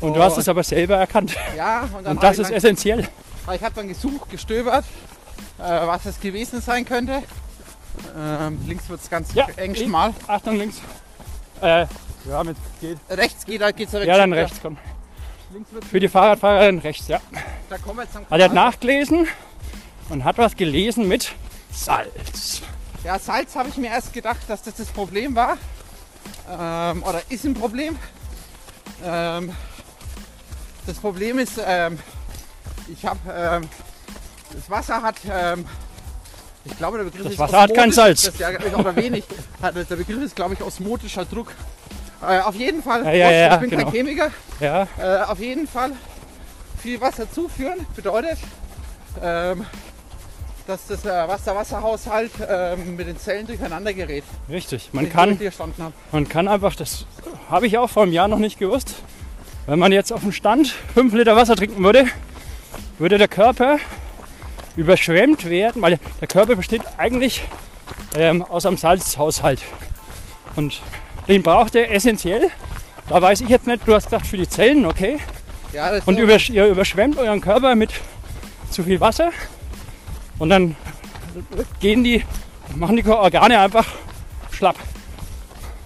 [0.00, 0.22] Und du Oh.
[0.24, 1.36] hast es aber selber erkannt.
[1.56, 3.08] Ja, und dann Und das habe ist ich, essentiell.
[3.46, 4.84] dann, ich hab dann gesucht, gestöbert,
[5.60, 7.22] äh, was es gewesen sein könnte.
[8.16, 10.12] Ähm, links wird es ganz Ja, eng ich- schmal.
[10.26, 10.80] Achtung, links.
[11.60, 11.86] Äh,
[12.28, 12.98] ja, mit geht.
[13.08, 14.76] Rechts geht, da geht's direkt Ja, dann rechts, komm.
[15.52, 17.20] Links Für die Fahrradfahrerin rechts, ja.
[17.70, 19.26] Da kommen wir jetzt am Also er hat nachgelesen
[20.08, 21.32] und hat was gelesen mit
[21.72, 22.62] Salz.
[23.04, 25.56] Ja, Salz habe ich mir erst gedacht, dass das das Problem war.
[26.50, 27.96] Ähm, oder ist ein Problem.
[29.04, 29.52] Ähm,
[30.86, 31.98] das Problem ist, ähm,
[32.88, 33.68] ich habe, ähm,
[34.52, 35.66] das Wasser hat, ähm,
[36.66, 38.22] ich glaube, der Begriff Das ist Wasser hat kein Salz.
[38.24, 39.24] Das, ja, oder wenig.
[39.62, 41.52] Der Begriff ist, glaube ich, osmotischer Druck.
[42.22, 43.82] Äh, auf jeden Fall, Ja, ja, ja, ich bin genau.
[43.84, 45.92] kein Chemiker, Ja, äh, auf jeden Fall
[46.82, 48.38] viel Wasser zuführen bedeutet,
[49.22, 49.66] ähm,
[50.66, 54.24] dass das äh, Wasser-Wasserhaushalt ähm, mit den Zellen durcheinander gerät.
[54.48, 54.90] richtig.
[54.92, 55.38] Man kann,
[56.12, 57.06] man kann einfach, das
[57.50, 58.94] habe ich auch vor einem Jahr noch nicht gewusst,
[59.66, 62.06] wenn man jetzt auf dem Stand 5 Liter Wasser trinken würde,
[62.98, 63.78] würde der Körper
[64.76, 67.42] überschwemmt werden, weil der Körper besteht eigentlich
[68.16, 69.60] ähm, aus einem Salzhaushalt.
[70.54, 70.80] Und
[71.28, 72.50] den braucht er essentiell.
[73.08, 75.18] Da weiß ich jetzt nicht, du hast gesagt für die Zellen, okay.
[75.72, 77.90] Ja, das Und übersch ihr überschwemmt euren Körper mit
[78.70, 79.30] zu viel Wasser
[80.38, 80.76] und dann
[81.80, 82.24] gehen die,
[82.74, 83.86] machen die Organe einfach
[84.50, 84.76] schlapp.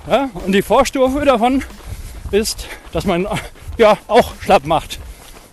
[0.09, 0.31] Ja?
[0.35, 1.63] Und die Vorstufe davon
[2.31, 3.27] ist, dass man
[3.79, 4.99] ja auch schlapp macht.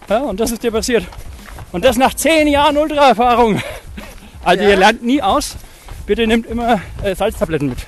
[0.10, 0.19] Ja?
[0.19, 1.06] Und das ist dir passiert.
[1.71, 3.62] Und das nach zehn Jahren Ultraerfahrung.
[4.43, 4.69] Also Ja.
[4.69, 5.56] ihr lernt nie aus.
[6.06, 7.80] Bitte nehmt immer äh, Salztabletten mit.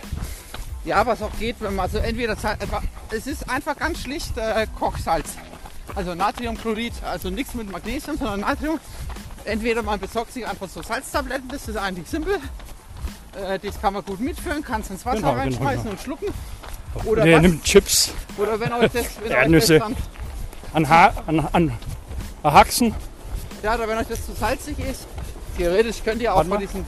[0.84, 4.68] ja, was auch geht, wenn man also entweder etwa- es ist einfach ganz schlicht äh,
[4.78, 5.36] Kochsalz.
[5.96, 8.80] Also Natriumchlorid, also nichts mit Magnesium, sondern Natrium.
[9.46, 12.36] Entweder man besorgt sich einfach so Salztabletten, das ist eigentlich simpel.
[13.42, 15.92] Äh, das kann man gut mitführen, kann es ins Wasser Genau, genau, reinschmeißen genau.
[15.92, 16.28] und schlucken.
[17.06, 19.80] Oder, Der was, nimmt Chips oder wenn euch das, wenn euch das Erdnüsse.
[19.80, 19.96] dann,
[20.74, 21.72] an, ha an, an
[22.44, 22.94] Haxen.
[23.64, 25.08] Ja, oder wenn euch das zu salzig ist,
[25.58, 26.66] theoretisch könnt ihr auch Warte von mal.
[26.66, 26.86] diesen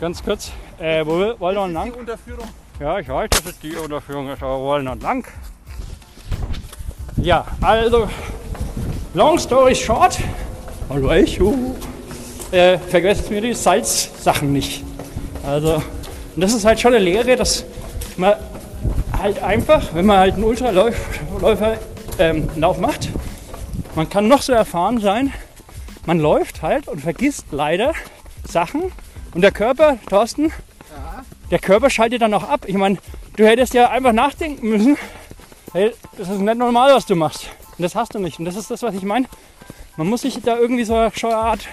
[0.00, 0.52] Ganz kurz.
[0.78, 1.92] Äh, wo wollen wir lang?
[1.92, 2.46] die Unterführung.
[2.78, 5.26] Ja, ich weiß, das ist die Unterführung, ist aber wollen wir lang.
[7.16, 8.08] Ja, also,
[9.14, 10.18] long story short,
[10.90, 11.54] hallo Echo,
[12.50, 14.84] äh, vergesst mir die Salzsachen nicht.
[15.46, 15.76] Also,
[16.34, 17.64] und das ist halt schon eine Lehre, dass
[18.18, 18.34] man
[19.18, 21.78] halt einfach, wenn man halt einen Ultraläufer
[22.18, 23.08] ähm, Lauf macht,
[23.94, 25.32] man kann noch so erfahren sein,
[26.06, 27.92] man läuft halt und vergisst leider
[28.46, 28.92] Sachen
[29.34, 30.52] und der Körper, Thorsten,
[30.90, 32.64] Ja, der Körper schaltet dann auch ab.
[32.66, 32.98] Ich meine,
[33.36, 34.96] du hättest ja einfach nachdenken müssen.
[35.72, 37.50] Hey, das ist nicht normal, was du machst.
[37.76, 38.38] Und das hast du nicht.
[38.38, 39.26] Und das ist das, was ich meine.
[39.96, 41.68] Man muss sich da irgendwie so eine Art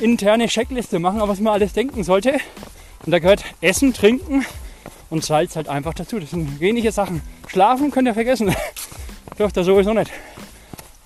[0.00, 2.38] interne Checkliste machen, auf was man alles denken sollte.
[3.04, 4.46] Und da gehört Essen, Trinken
[5.10, 6.18] und Salz halt einfach dazu.
[6.20, 7.22] Das sind wenige Sachen.
[7.48, 8.54] Schlafen könnt ihr vergessen.
[9.38, 10.10] dürft ihr sowieso nicht.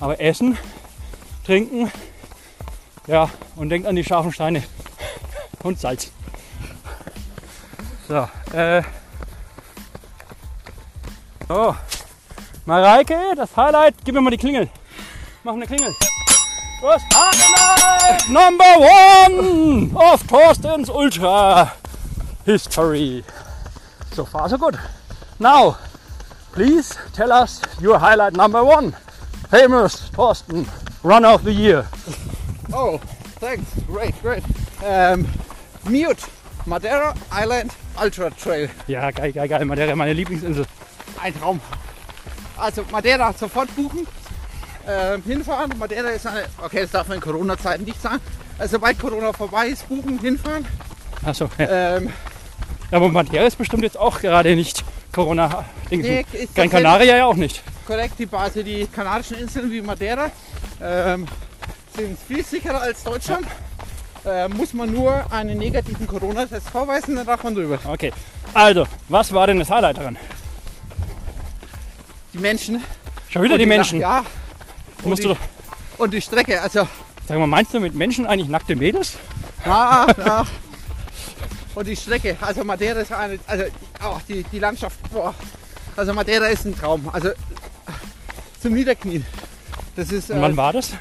[0.01, 0.59] Aber essen,
[1.45, 1.91] trinken,
[3.07, 4.63] ja, und denkt an die scharfen Steine
[5.63, 6.13] und Salz.
[8.09, 8.83] So, äh.
[11.49, 11.77] So.
[12.65, 14.69] Mareike, das Highlight, gib mir mal die Klingel.
[15.43, 15.95] Mach eine Klingel.
[16.81, 21.73] Das Highlight Number One of Thorstens Ultra
[22.45, 23.25] History.
[24.15, 24.79] So far, so good.
[25.39, 25.77] Now,
[26.53, 28.95] please tell us your highlight number one.
[29.51, 30.67] Famous Thorsten
[31.03, 31.87] Run of the Year.
[32.75, 32.99] Oh,
[33.39, 33.67] thanks.
[33.87, 34.43] Great, great.
[34.83, 35.27] Ähm,
[35.85, 36.17] Mute,
[36.65, 37.71] Madeira Island
[38.03, 38.71] Ultra Trail.
[38.87, 39.65] Ja, geil, geil, geil.
[39.67, 40.65] Madeira, meine Lieblingsinsel.
[41.23, 41.61] Ein Traum.
[42.57, 44.07] Also Madeira sofort buchen.
[44.89, 45.71] Ähm, hinfahren.
[45.79, 48.21] Madeira ist eine, okay, das darf man in Corona-Zeiten nicht sagen.
[48.59, 50.65] Also sobald Corona vorbei ist, buchen, hinfahren.
[51.27, 51.97] Achso, ja.
[51.99, 52.11] Ähm,
[52.91, 57.63] Aber Madeira ist bestimmt jetzt auch gerade nicht corona Nee, Gran Canaria ja auch nicht.
[57.87, 60.31] korrekt, die, also die kanarischen Inseln wie Madeira
[60.83, 61.27] ähm,
[61.97, 63.47] sind viel sicherer als Deutschland.
[64.25, 67.79] Äh, muss man nur einen negativen Corona-Test vorweisen, dann darf man drüber.
[67.85, 68.13] Okay.
[68.55, 70.17] Also, was war denn das Highlight daran?
[72.33, 72.83] Die Menschen.
[73.29, 74.01] Schon wieder und die Menschen.
[74.01, 74.25] Ja.
[75.05, 76.87] Musst und, du die, doch, und die Strecke, also
[77.27, 79.15] sag mal, meinst du mit Menschen eigentlich nackte Mädels?
[79.67, 80.47] Ja, ja.
[81.75, 83.65] Und die Strecke, also Madeira ist eine, also
[84.03, 85.35] auch die, die Landschaft, boah.
[85.97, 87.09] Also Madeira ist ein Traum.
[87.13, 87.31] Also
[88.61, 89.25] zum Niederknien.
[89.97, 90.93] Das ist Und äh, wann war das?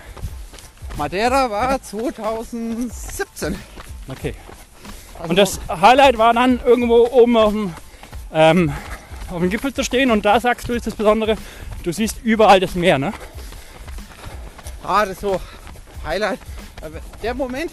[0.98, 3.56] Madeira war 2017.
[4.08, 4.36] Okay.
[5.18, 7.74] Also Und das Highlight war dann irgendwo oben auf dem,
[8.34, 8.74] ähm,
[9.30, 11.38] auf dem Gipfel zu stehen und da sagst du, ist das Besondere,
[11.84, 13.14] du siehst überall das Meer, ne?
[14.84, 15.40] Ah, das ist so
[16.06, 16.40] Highlight.
[17.22, 17.72] Der Moment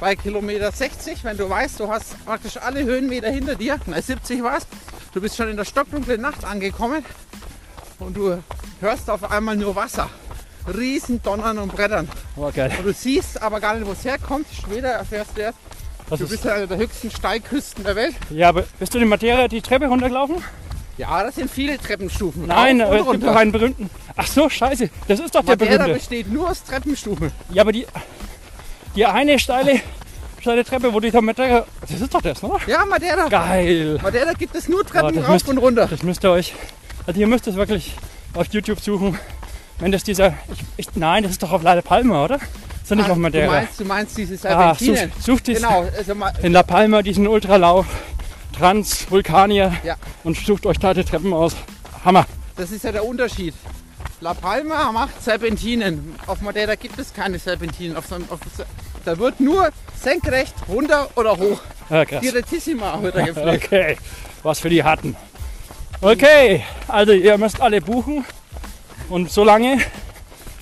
[0.00, 4.42] bei Kilometer 60, wenn du weißt, du hast praktisch alle Höhenmeter hinter dir, na 70
[4.42, 4.66] warst,
[5.14, 7.04] du bist schon in der stockdunklen Nacht angekommen
[8.00, 8.42] und du
[8.80, 10.10] hörst auf einmal nur Wasser.
[10.66, 12.08] Riesen Donnern und Brettern.
[12.36, 12.72] Oh, geil.
[12.78, 14.46] Und du siehst aber gar nicht, wo es herkommt.
[14.56, 15.58] Später erfährst du erst,
[16.08, 18.14] Das du ist, bist ja einer der höchsten Steilküsten der Welt.
[18.30, 20.36] ja, aber bist du in Madeira die Treppe runtergelaufen?
[20.98, 22.46] Ja, das sind viele Treppenstufen.
[22.46, 23.88] Nein, aber es gibt doch einen berühmten.
[24.14, 24.90] Ach so, scheiße.
[25.08, 25.94] Das ist doch der Madeira berühmte.
[25.94, 27.32] besteht nur aus Treppenstufen.
[27.50, 27.86] Ja, aber die,
[28.94, 29.80] die eine steile,
[30.40, 31.66] steile Treppe, wo die da Madeira.
[31.80, 32.60] Das ist doch das, oder?
[32.66, 33.26] Ja, Madeira.
[33.28, 33.98] Geil.
[34.02, 35.86] Madeira gibt es nur Oh, Treppen das rauf müsst- und runter.
[35.90, 36.54] Das müsst ihr euch.
[37.06, 37.94] Also ihr müsst es wirklich
[38.34, 39.18] auf YouTube suchen.
[39.82, 40.34] Wenn das dieser.
[40.52, 42.36] Ich, ich, nein, das ist doch auf La Palma, oder?
[42.36, 43.50] Ist doch nicht auf Ah, du Madeira.
[43.52, 45.12] meinst, du meinst diese Ah, sucht, Serpentinen.
[45.20, 47.86] sucht dies genau, also in La Palma diesen Ultralauf,
[48.56, 49.96] Trans, Vulkanier Ja.
[50.22, 51.56] und sucht euch da die Treppen aus.
[52.04, 52.26] Hammer.
[52.56, 53.54] das ist ja der Unterschied.
[54.20, 56.14] La Palma macht Serpentinen.
[56.28, 57.96] Auf Madeira gibt es keine Serpentinen.
[57.96, 58.38] Auf auf,
[59.04, 59.68] da wird nur
[60.00, 61.60] senkrecht, runter oder hoch.
[61.90, 62.20] Ja, krass.
[62.20, 63.64] Die Retissima wird da gepflegt.
[63.64, 63.96] Okay,
[64.44, 65.16] was für die Harten.
[66.00, 68.24] Okay, also ihr müsst alle buchen
[69.08, 69.78] und solange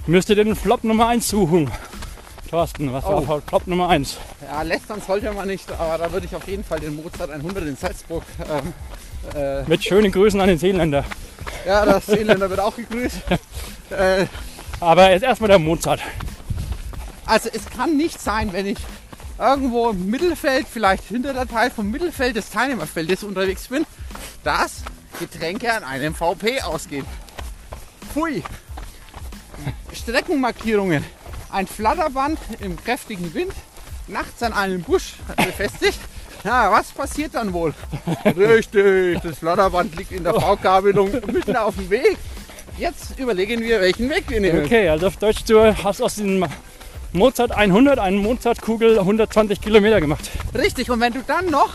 [0.07, 1.70] müsst ihr den Flop Nummer 1 suchen.
[2.50, 3.26] Thorsten, was Oh.
[3.29, 4.16] war Flop Nummer 1?
[4.42, 7.64] Ja, lästern sollte man nicht, aber da würde ich auf jeden Fall den Mozart 100
[7.64, 8.24] in Salzburg.
[8.50, 8.72] Ähm,
[9.40, 11.05] äh, Mit schönen Grüßen an den Seeländer.
[11.64, 13.16] ja, das Seeländer wird auch gegrüßt.
[13.90, 14.26] Äh,
[14.81, 16.00] Aber jetzt erstmal der Mozart.
[17.26, 18.79] Also es kann nicht sein, wenn ich
[19.38, 23.87] irgendwo im Mittelfeld, vielleicht hinter der Teil vom Mittelfeld des Teilnehmerfeldes unterwegs bin,
[24.42, 24.83] dass
[25.20, 27.07] Getränke an einem VP ausgehen.
[28.12, 28.42] Pfui.
[29.92, 31.05] Streckenmarkierungen.
[31.51, 33.53] Ein Flatterband im kräftigen Wind,
[34.07, 35.99] nachts an einem Busch befestigt.
[36.44, 37.75] Ja, was passiert dann wohl?
[38.25, 42.16] Richtig, das Flatterband liegt in der Baugabelung mitten auf dem Weg.
[42.79, 44.64] Jetzt überlegen wir, welchen Weg wir nehmen.
[44.64, 46.46] Okay, also auf Deutsch, du hast aus diesem
[47.12, 50.31] Mozart 100 einen Mozart-Kugel 120 Kilometer gemacht.
[50.55, 51.75] Richtig, und wenn du dann noch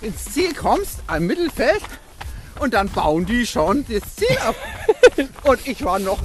[0.00, 1.82] ins Ziel kommst, am Mittelfeld,
[2.58, 4.56] und dann bauen die schon das Ziel ab.
[5.44, 6.18] Und ich war noch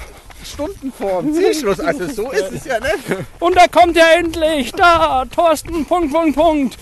[0.44, 3.26] Stunden vor dem Zielschluss, also so ist es ja nicht.
[3.40, 6.78] Und da kommt er endlich, da, Thorsten, Punkt, Punkt, Punkt.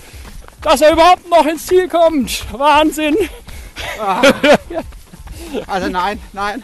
[0.62, 2.44] Dass er überhaupt noch ins Ziel kommt.
[2.52, 3.16] Wahnsinn.
[5.66, 6.62] Also nein, nein.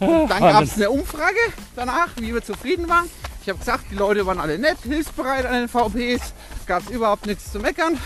[0.00, 1.38] Und dann gab es eine Umfrage
[1.76, 3.08] danach, wie wir zufrieden waren.
[3.42, 6.34] Ich habe gesagt, die Leute waren alle nett, hilfsbereit an den VPs,
[6.66, 7.98] gab es überhaupt nichts zu meckern.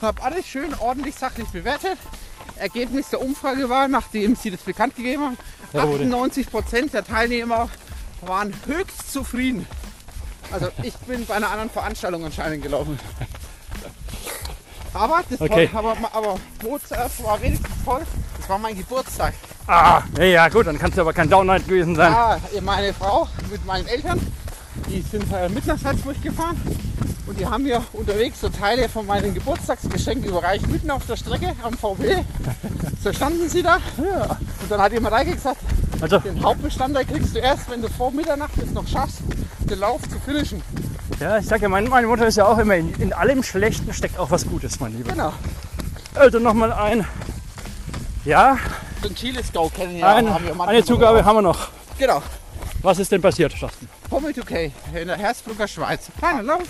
[0.00, 1.98] Habe alles schön ordentlich sachlich bewertet.
[2.60, 5.38] Ergebnis der Umfrage war, nachdem sie das bekannt gegeben haben,
[5.72, 6.04] Ja, wurde.
[6.04, 7.68] 98 Prozent der Teilnehmer
[8.22, 9.66] waren höchst zufrieden.
[10.52, 12.98] Also ich bin bei einer anderen Veranstaltung anscheinend gelaufen.
[14.92, 15.68] Aber das Okay.
[15.68, 18.02] toll, aber, aber Mozart war wenigstens toll.
[18.36, 19.34] Das war mein Geburtstag.
[19.66, 22.12] Ah, ja, ja, gut, dann kann es aber kein Downlight gewesen sein.
[22.12, 24.20] Ja, meine Frau mit meinen Eltern,
[24.88, 26.56] die sind äh, mit nach Salzburg gefahren
[27.26, 31.52] und die haben mir unterwegs so Teile von meinem Geburtstagsgeschenk überreicht, mitten auf der Strecke
[31.62, 32.16] am VW.
[33.02, 35.58] So standen sie da und dann hat Mareike gesagt,
[36.00, 39.18] Also, Den Hauptbestandteil kriegst du erst, wenn du vor Mitternacht es noch schaffst,
[39.68, 40.62] den Lauf zu finishen.
[41.20, 43.92] ja, ich sage ja, mein, meine Mutter ist ja auch immer, in, in allem Schlechten
[43.92, 45.12] steckt auch was Gutes, mein Lieber.
[45.12, 45.32] Genau.
[46.14, 47.06] Also nochmal ein,
[48.24, 48.58] ja,
[49.04, 51.68] Den Chiles Go kennen ja ein, wir manchmal eine Zugabe haben wir noch.
[51.98, 52.22] Genau.
[52.82, 53.88] Was ist denn passiert, Thorsten?
[54.08, 56.08] Pommel UK in der Hersbrucker Schweiz.
[56.18, 56.66] Kleiner Lauf.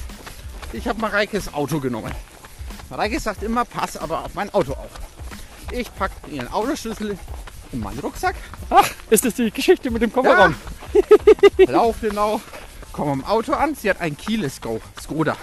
[0.73, 2.13] Ich habe Mareikes Auto genommen.
[2.89, 4.91] Mareike sagt immer, pass aber auf mein Auto auf.
[5.71, 7.17] Ich packe ihren Autoschlüssel
[7.73, 8.35] in meinen Rucksack,
[8.69, 10.57] Ach, ist das die Geschichte mit dem Kofferraum?
[11.69, 12.41] laufe genau,
[12.93, 13.77] komme am Auto an.
[13.77, 15.37] Sie hat ein Keyless Go, Skoda.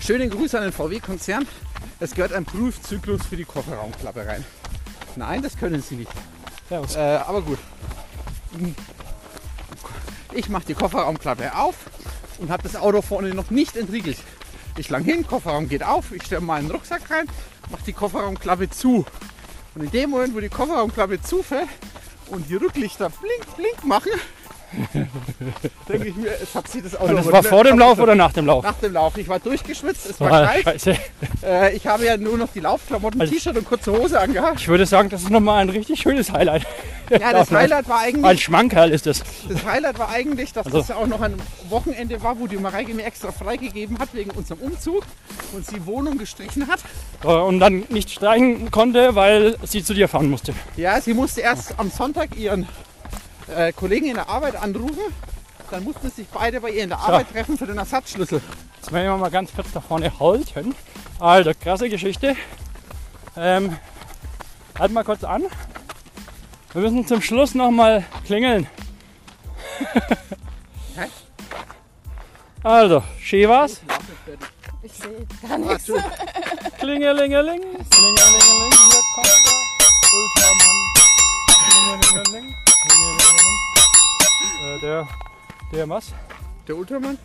[0.00, 1.46] Schönen Gruß an den VW-Konzern.
[1.98, 4.44] Es gehört ein Prüfzyklus für die Kofferraumklappe rein.
[5.16, 6.10] Nein, das können sie nicht.
[6.70, 6.96] Servus.
[6.96, 7.58] Äh, aber gut.
[10.32, 11.74] Ich mache die Kofferraumklappe auf
[12.38, 14.18] und habe das Auto vorne noch nicht entriegelt.
[14.76, 17.26] Ich lang hin, Kofferraum geht auf, ich stelle meinen Rucksack rein,
[17.70, 19.04] mache die Kofferraumklappe zu.
[19.74, 21.68] Und in dem Moment, wo die Kofferraumklappe zufällt
[22.28, 24.12] und die Rücklichter blink, blink machen,
[25.88, 28.14] denke ich mir, es hat sie das Auto Und das war vor dem Lauf oder
[28.14, 28.62] nach dem Lauf?
[28.64, 29.16] Nach dem Lauf.
[29.16, 30.86] Ich war durchgeschwitzt, es war kalt.
[31.42, 34.60] Äh, ich habe ja nur noch die Laufklamotten, Also- T-Shirt und kurze Hose angehabt.
[34.60, 36.66] Ich würde sagen, das ist nochmal ein richtig schönes Highlight.
[37.10, 39.22] Ja, das Highlight war Ein eigentlich, Schmankerl ist das.
[39.48, 41.34] das Highlight war eigentlich, dass Also- das ja auch noch ein
[41.68, 45.02] Wochenende war, wo die Mareike mir extra freigegeben hat wegen unserem Umzug
[45.52, 46.80] und sie Wohnung gestrichen hat.
[47.24, 50.52] Äh, Und dann nicht streichen konnte, weil sie zu dir fahren musste.
[50.76, 52.68] Ja, sie musste erst am Sonntag ihren
[53.56, 55.14] äh, Kollegen in der Arbeit anrufen.
[55.70, 58.40] Dann mussten sich beide bei ihr in der Arbeit treffen für den Ersatzschlüssel.
[58.76, 60.74] Jetzt werden wir mal ganz kurz da vorne halten.
[61.18, 62.36] Also, krasse Geschichte.
[63.36, 63.76] Ähm,
[64.78, 65.44] halt mal kurz an.
[66.72, 68.66] Wir müssen zum Schluss nochmal klingeln.
[70.96, 71.06] Hä?
[72.62, 73.80] Also, schön war's.
[74.82, 75.84] Ich sehe gar nichts.
[76.78, 77.60] Klingelingeling, klingelingeling,
[78.88, 80.78] hier kommt der Ultramann.
[82.10, 82.69] Klingelingeling.
[84.62, 85.08] Äh, der,
[85.72, 86.12] der was?
[86.68, 87.18] Der Ultramann?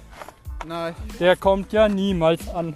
[0.66, 0.96] Nein.
[1.20, 2.76] Der kommt ja niemals an.